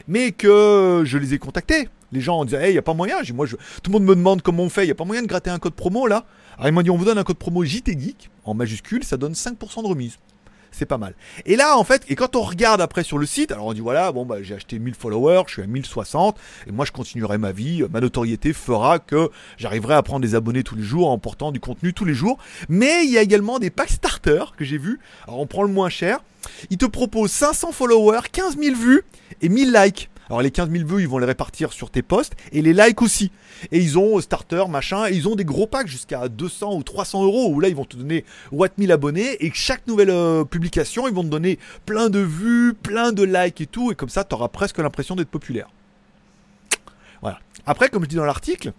mais 0.07 0.31
que 0.31 1.03
je 1.05 1.17
les 1.17 1.33
ai 1.33 1.39
contactés. 1.39 1.89
Les 2.11 2.21
gens 2.21 2.41
ont 2.41 2.45
dit, 2.45 2.55
hey, 2.55 2.69
il 2.69 2.73
n'y 2.73 2.77
a 2.77 2.83
pas 2.83 2.93
moyen. 2.93 3.21
Tout 3.23 3.33
le 3.33 3.91
monde 3.91 4.03
me 4.03 4.15
demande 4.15 4.41
comment 4.41 4.63
on 4.63 4.69
fait. 4.69 4.83
Il 4.83 4.87
n'y 4.87 4.91
a 4.91 4.95
pas 4.95 5.05
moyen 5.05 5.23
de 5.23 5.27
gratter 5.27 5.49
un 5.49 5.59
code 5.59 5.73
promo 5.73 6.05
là. 6.05 6.25
Alors, 6.57 6.67
ils 6.67 6.71
m'ont 6.71 6.83
dit, 6.83 6.91
on 6.91 6.97
vous 6.97 7.05
donne 7.05 7.17
un 7.17 7.23
code 7.23 7.37
promo 7.37 7.63
JT 7.63 7.99
Geek 7.99 8.29
en 8.45 8.53
majuscule, 8.53 9.03
ça 9.03 9.17
donne 9.17 9.33
5% 9.33 9.81
de 9.81 9.87
remise 9.87 10.17
c'est 10.73 10.85
pas 10.85 10.97
mal. 10.97 11.15
Et 11.45 11.55
là, 11.55 11.77
en 11.77 11.83
fait, 11.83 12.03
et 12.09 12.15
quand 12.15 12.35
on 12.35 12.41
regarde 12.41 12.81
après 12.81 13.03
sur 13.03 13.17
le 13.17 13.25
site, 13.25 13.51
alors 13.51 13.67
on 13.67 13.73
dit 13.73 13.79
voilà, 13.79 14.11
bon, 14.11 14.25
bah, 14.25 14.37
j'ai 14.41 14.55
acheté 14.55 14.79
1000 14.79 14.95
followers, 14.95 15.43
je 15.47 15.53
suis 15.53 15.61
à 15.61 15.67
1060, 15.67 16.37
et 16.67 16.71
moi 16.71 16.85
je 16.85 16.91
continuerai 16.91 17.37
ma 17.37 17.51
vie, 17.51 17.83
ma 17.91 18.01
notoriété 18.01 18.53
fera 18.53 18.99
que 18.99 19.29
j'arriverai 19.57 19.95
à 19.95 20.03
prendre 20.03 20.21
des 20.21 20.35
abonnés 20.35 20.63
tous 20.63 20.75
les 20.75 20.83
jours 20.83 21.09
en 21.09 21.17
portant 21.17 21.51
du 21.51 21.59
contenu 21.59 21.93
tous 21.93 22.05
les 22.05 22.13
jours. 22.13 22.37
Mais 22.69 23.05
il 23.05 23.11
y 23.11 23.17
a 23.17 23.21
également 23.21 23.59
des 23.59 23.69
packs 23.69 23.91
starters 23.91 24.55
que 24.55 24.65
j'ai 24.65 24.77
vus. 24.77 24.99
Alors 25.27 25.39
on 25.39 25.47
prend 25.47 25.63
le 25.63 25.69
moins 25.69 25.89
cher. 25.89 26.19
Il 26.69 26.77
te 26.77 26.85
propose 26.85 27.31
500 27.31 27.71
followers, 27.71 28.21
15 28.31 28.57
000 28.57 28.75
vues 28.75 29.03
et 29.41 29.49
1000 29.49 29.71
likes. 29.71 30.09
Alors 30.29 30.41
les 30.41 30.51
15 30.51 30.69
000 30.69 30.85
vues, 30.85 31.01
ils 31.01 31.07
vont 31.07 31.17
les 31.17 31.25
répartir 31.25 31.73
sur 31.73 31.89
tes 31.89 32.01
posts 32.01 32.33
et 32.51 32.61
les 32.61 32.73
likes 32.73 33.01
aussi. 33.01 33.31
Et 33.71 33.79
ils 33.79 33.97
ont 33.97 34.17
euh, 34.17 34.21
starter, 34.21 34.65
machin, 34.69 35.07
ils 35.09 35.27
ont 35.27 35.35
des 35.35 35.45
gros 35.45 35.67
packs 35.67 35.87
jusqu'à 35.87 36.27
200 36.27 36.75
ou 36.75 36.83
300 36.83 37.23
euros 37.23 37.49
où 37.49 37.59
là 37.59 37.67
ils 37.67 37.75
vont 37.75 37.85
te 37.85 37.97
donner 37.97 38.25
what 38.51 38.69
1000 38.77 38.91
abonnés 38.91 39.43
et 39.45 39.51
chaque 39.53 39.85
nouvelle 39.87 40.09
euh, 40.09 40.43
publication, 40.43 41.07
ils 41.07 41.13
vont 41.13 41.23
te 41.23 41.29
donner 41.29 41.59
plein 41.85 42.09
de 42.09 42.19
vues, 42.19 42.73
plein 42.73 43.11
de 43.11 43.23
likes 43.23 43.61
et 43.61 43.67
tout. 43.67 43.91
Et 43.91 43.95
comme 43.95 44.09
ça, 44.09 44.23
tu 44.23 44.35
presque 44.51 44.79
l'impression 44.79 45.15
d'être 45.15 45.29
populaire. 45.29 45.69
Voilà. 47.21 47.39
Après, 47.65 47.89
comme 47.89 48.03
je 48.03 48.09
dis 48.09 48.15
dans 48.15 48.25
l'article, 48.25 48.73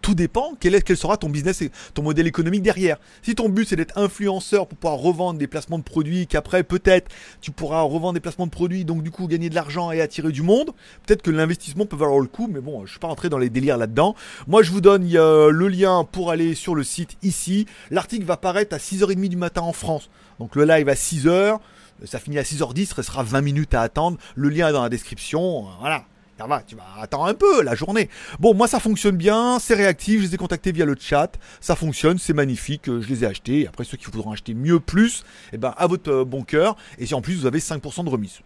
tout 0.00 0.14
dépend 0.14 0.54
quel, 0.60 0.74
est, 0.74 0.82
quel 0.82 0.96
sera 0.96 1.16
ton 1.16 1.28
business 1.28 1.62
et 1.62 1.70
ton 1.94 2.02
modèle 2.02 2.26
économique 2.26 2.62
derrière. 2.62 2.98
Si 3.22 3.34
ton 3.34 3.48
but 3.48 3.68
c'est 3.68 3.76
d'être 3.76 3.98
influenceur 3.98 4.66
pour 4.66 4.78
pouvoir 4.78 4.98
revendre 4.98 5.38
des 5.38 5.46
placements 5.46 5.78
de 5.78 5.84
produits, 5.84 6.26
qu'après 6.26 6.62
peut-être 6.62 7.10
tu 7.40 7.50
pourras 7.50 7.82
revendre 7.82 8.14
des 8.14 8.20
placements 8.20 8.46
de 8.46 8.50
produits, 8.50 8.84
donc 8.84 9.02
du 9.02 9.10
coup 9.10 9.26
gagner 9.26 9.50
de 9.50 9.54
l'argent 9.54 9.90
et 9.92 10.00
attirer 10.00 10.32
du 10.32 10.42
monde, 10.42 10.70
peut-être 11.06 11.22
que 11.22 11.30
l'investissement 11.30 11.86
peut 11.86 11.96
valoir 11.96 12.20
le 12.20 12.26
coup, 12.26 12.48
mais 12.50 12.60
bon, 12.60 12.86
je 12.86 12.90
suis 12.90 13.00
pas 13.00 13.08
rentré 13.08 13.28
dans 13.28 13.38
les 13.38 13.50
délires 13.50 13.78
là-dedans. 13.78 14.14
Moi 14.46 14.62
je 14.62 14.70
vous 14.70 14.80
donne 14.80 15.08
le 15.10 15.68
lien 15.68 16.04
pour 16.10 16.30
aller 16.30 16.54
sur 16.54 16.74
le 16.74 16.84
site 16.84 17.16
ici. 17.22 17.66
L'article 17.90 18.24
va 18.24 18.36
paraître 18.36 18.74
à 18.74 18.78
6h30 18.78 19.28
du 19.28 19.36
matin 19.36 19.62
en 19.62 19.72
France. 19.72 20.10
Donc 20.38 20.56
le 20.56 20.64
live 20.64 20.88
à 20.88 20.94
6h, 20.94 21.58
ça 22.04 22.18
finit 22.18 22.38
à 22.38 22.42
6h10, 22.42 22.88
il 22.90 22.94
restera 22.94 23.22
20 23.22 23.40
minutes 23.42 23.74
à 23.74 23.82
attendre. 23.82 24.18
Le 24.34 24.48
lien 24.48 24.68
est 24.68 24.72
dans 24.72 24.82
la 24.82 24.88
description. 24.88 25.66
Voilà 25.80 26.04
ça 26.40 26.46
va, 26.46 26.62
tu 26.62 26.74
vas 26.74 26.86
attendre 26.98 27.26
un 27.26 27.34
peu 27.34 27.62
la 27.62 27.74
journée. 27.74 28.08
Bon, 28.38 28.54
moi 28.54 28.66
ça 28.66 28.80
fonctionne 28.80 29.16
bien, 29.16 29.58
c'est 29.58 29.74
réactif, 29.74 30.22
je 30.22 30.26
les 30.26 30.34
ai 30.36 30.38
contactés 30.38 30.72
via 30.72 30.86
le 30.86 30.96
chat, 30.98 31.32
ça 31.60 31.76
fonctionne, 31.76 32.16
c'est 32.16 32.32
magnifique, 32.32 32.88
euh, 32.88 33.02
je 33.02 33.08
les 33.08 33.24
ai 33.24 33.26
achetés. 33.26 33.66
Après 33.68 33.84
ceux 33.84 33.98
qui 33.98 34.06
voudront 34.06 34.32
acheter 34.32 34.54
mieux 34.54 34.80
plus, 34.80 35.24
eh 35.52 35.58
ben 35.58 35.74
à 35.76 35.86
votre 35.86 36.10
euh, 36.10 36.24
bon 36.24 36.42
cœur. 36.42 36.76
Et 36.98 37.04
si 37.04 37.12
en 37.12 37.20
plus 37.20 37.34
vous 37.34 37.44
avez 37.44 37.58
5% 37.58 38.04
de 38.04 38.08
remise. 38.08 38.40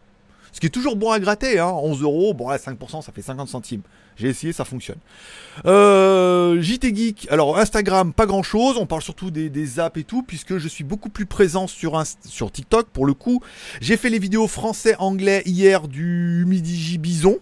Ce 0.50 0.58
qui 0.58 0.66
est 0.66 0.70
toujours 0.70 0.96
bon 0.96 1.12
à 1.12 1.20
gratter, 1.20 1.60
hein, 1.60 1.68
11 1.68 2.02
euros, 2.02 2.34
bon 2.34 2.48
là 2.48 2.56
5% 2.56 3.02
ça 3.02 3.12
fait 3.12 3.22
50 3.22 3.48
centimes. 3.48 3.82
J'ai 4.16 4.28
essayé, 4.28 4.52
ça 4.52 4.64
fonctionne. 4.64 4.98
Euh, 5.64 6.60
JT 6.60 6.94
Geek, 6.94 7.28
alors 7.30 7.58
Instagram, 7.58 8.12
pas 8.12 8.26
grand 8.26 8.42
chose, 8.42 8.76
on 8.76 8.86
parle 8.86 9.02
surtout 9.02 9.30
des, 9.30 9.78
apps 9.78 9.98
et 9.98 10.04
tout, 10.04 10.22
puisque 10.24 10.58
je 10.58 10.66
suis 10.68 10.84
beaucoup 10.84 11.10
plus 11.10 11.26
présent 11.26 11.68
sur, 11.68 12.02
sur 12.24 12.50
TikTok 12.50 12.88
pour 12.88 13.06
le 13.06 13.14
coup. 13.14 13.40
J'ai 13.80 13.96
fait 13.96 14.10
les 14.10 14.18
vidéos 14.18 14.48
français-anglais 14.48 15.42
hier 15.46 15.88
du 15.88 16.44
Midi 16.46 16.76
J 16.76 16.98
Bison, 16.98 17.38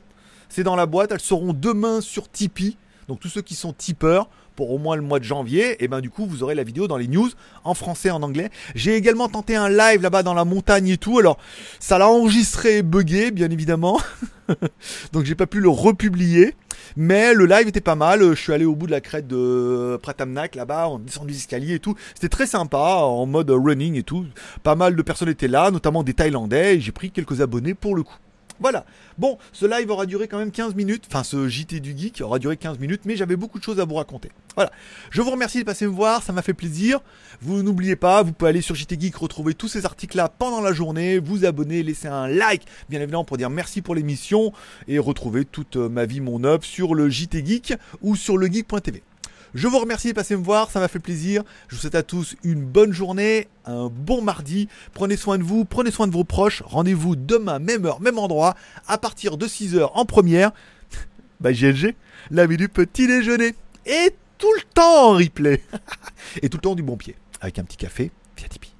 c'est 0.52 0.62
dans 0.62 0.76
la 0.76 0.87
boîte. 0.87 1.12
Elles 1.12 1.21
seront 1.21 1.54
demain 1.54 2.00
sur 2.00 2.30
Tipeee. 2.30 2.76
Donc 3.09 3.21
tous 3.21 3.28
ceux 3.28 3.42
qui 3.42 3.54
sont 3.54 3.73
tipeurs 3.73 4.28
pour 4.54 4.71
au 4.71 4.78
moins 4.78 4.97
le 4.97 5.02
mois 5.02 5.18
de 5.18 5.25
janvier, 5.25 5.82
et 5.82 5.88
ben 5.88 6.00
du 6.00 6.11
coup 6.11 6.26
vous 6.26 6.42
aurez 6.42 6.54
la 6.54 6.62
vidéo 6.62 6.87
dans 6.87 6.99
les 6.99 7.09
news 7.09 7.30
en 7.64 7.73
français, 7.73 8.11
en 8.11 8.23
anglais. 8.23 8.50
J'ai 8.75 8.94
également 8.97 9.28
tenté 9.28 9.56
un 9.56 9.71
live 9.71 10.02
là-bas 10.02 10.23
dans 10.23 10.35
la 10.35 10.44
montagne 10.44 10.88
et 10.88 10.99
tout. 10.99 11.18
Alors 11.18 11.38
ça 11.80 11.97
l'a 11.99 12.06
enregistré 12.06 12.82
buggé 12.82 13.30
bien 13.30 13.50
évidemment, 13.50 13.99
donc 15.12 15.25
j'ai 15.25 15.35
pas 15.35 15.47
pu 15.47 15.61
le 15.61 15.71
republier. 15.71 16.54
Mais 16.97 17.32
le 17.32 17.47
live 17.47 17.68
était 17.68 17.80
pas 17.80 17.94
mal. 17.94 18.21
Je 18.21 18.35
suis 18.35 18.52
allé 18.52 18.66
au 18.66 18.75
bout 18.75 18.87
de 18.87 18.90
la 18.92 19.00
crête 19.00 19.26
de 19.26 19.99
Pratamnak 20.02 20.54
là-bas, 20.54 20.88
on 20.90 20.99
descend 20.99 21.26
des 21.26 21.35
escaliers 21.37 21.75
et 21.75 21.78
tout. 21.78 21.94
C'était 22.14 22.28
très 22.28 22.47
sympa 22.47 22.76
en 22.78 23.25
mode 23.25 23.50
running 23.50 23.94
et 23.97 24.02
tout. 24.02 24.26
Pas 24.62 24.75
mal 24.75 24.94
de 24.94 25.02
personnes 25.02 25.30
étaient 25.30 25.49
là, 25.49 25.71
notamment 25.71 26.02
des 26.02 26.12
Thaïlandais. 26.12 26.76
Et 26.76 26.80
j'ai 26.80 26.92
pris 26.92 27.11
quelques 27.11 27.40
abonnés 27.40 27.73
pour 27.73 27.94
le 27.94 28.02
coup. 28.02 28.18
Voilà. 28.62 28.85
Bon, 29.19 29.38
ce 29.52 29.66
live 29.66 29.90
aura 29.90 30.07
duré 30.07 30.28
quand 30.28 30.38
même 30.38 30.52
15 30.52 30.75
minutes. 30.75 31.04
Enfin, 31.09 31.25
ce 31.25 31.49
JT 31.49 31.81
du 31.81 31.99
Geek 31.99 32.21
aura 32.21 32.38
duré 32.38 32.57
15 32.57 32.78
minutes, 32.78 33.02
mais 33.04 33.16
j'avais 33.16 33.37
beaucoup 33.37 33.59
de 33.59 33.64
choses 33.64 33.81
à 33.81 33.85
vous 33.85 33.97
raconter. 33.97 34.31
Voilà. 34.54 34.71
Je 35.11 35.21
vous 35.21 35.31
remercie 35.31 35.59
de 35.59 35.64
passer 35.64 35.87
me 35.87 35.90
voir, 35.90 36.23
ça 36.23 36.33
m'a 36.33 36.42
fait 36.42 36.54
plaisir. 36.54 37.00
Vous 37.40 37.62
n'oubliez 37.62 37.97
pas, 37.97 38.23
vous 38.23 38.33
pouvez 38.33 38.50
aller 38.50 38.61
sur 38.61 38.75
JT 38.75 39.00
Geek, 39.00 39.16
retrouver 39.16 39.54
tous 39.54 39.69
ces 39.69 39.85
articles-là 39.85 40.28
pendant 40.28 40.61
la 40.61 40.73
journée, 40.73 41.19
vous 41.19 41.45
abonner, 41.45 41.83
laisser 41.83 42.09
un 42.09 42.28
like, 42.28 42.62
bien 42.88 43.00
évidemment, 43.00 43.25
pour 43.25 43.37
dire 43.37 43.50
merci 43.50 43.83
pour 43.83 43.95
l'émission, 43.95 44.52
et 44.87 44.99
retrouver 44.99 45.45
toute 45.45 45.76
ma 45.76 46.07
vie, 46.07 46.21
mon 46.21 46.45
œuvre 46.45 46.64
sur 46.64 46.95
le 46.95 47.11
JT 47.11 47.45
Geek 47.45 47.75
ou 48.00 48.14
sur 48.14 48.38
le 48.38 48.47
geek.tv. 48.47 49.02
Je 49.54 49.68
vous 49.68 49.78
remercie 49.78 50.09
de 50.09 50.12
passer 50.14 50.35
me 50.35 50.42
voir, 50.42 50.71
ça 50.71 50.80
m'a 50.80 50.88
fait 50.88 50.99
plaisir. 50.99 51.42
Je 51.68 51.75
vous 51.75 51.80
souhaite 51.82 51.94
à 51.94 52.02
tous 52.02 52.37
une 52.42 52.64
bonne 52.64 52.92
journée, 52.92 53.49
un 53.66 53.88
bon 53.88 54.23
mardi. 54.23 54.68
Prenez 54.94 55.16
soin 55.16 55.37
de 55.37 55.42
vous, 55.42 55.66
prenez 55.66 55.90
soin 55.90 56.06
de 56.06 56.12
vos 56.12 56.25
proches. 56.25 56.62
Rendez-vous 56.64 57.16
demain, 57.16 57.59
même 57.59 57.85
heure, 57.85 58.00
même 58.00 58.18
endroit, 58.18 58.54
à 58.88 58.97
partir 58.97 59.37
de 59.37 59.47
6h 59.47 59.90
en 59.92 60.06
première. 60.06 60.52
bah 61.40 61.52
GLG, 61.52 61.94
la 62.30 62.47
du 62.47 62.68
petit 62.71 63.06
déjeuner. 63.06 63.54
Et 63.85 64.14
tout 64.38 64.52
le 64.56 64.62
temps 64.75 65.11
en 65.11 65.12
replay. 65.12 65.62
Et 66.42 66.49
tout 66.49 66.56
le 66.56 66.62
temps 66.62 66.75
du 66.75 66.82
bon 66.82 66.97
pied. 66.97 67.14
Avec 67.42 67.59
un 67.59 67.64
petit 67.64 67.76
café 67.76 68.11
via 68.38 68.49
Tipeee. 68.49 68.72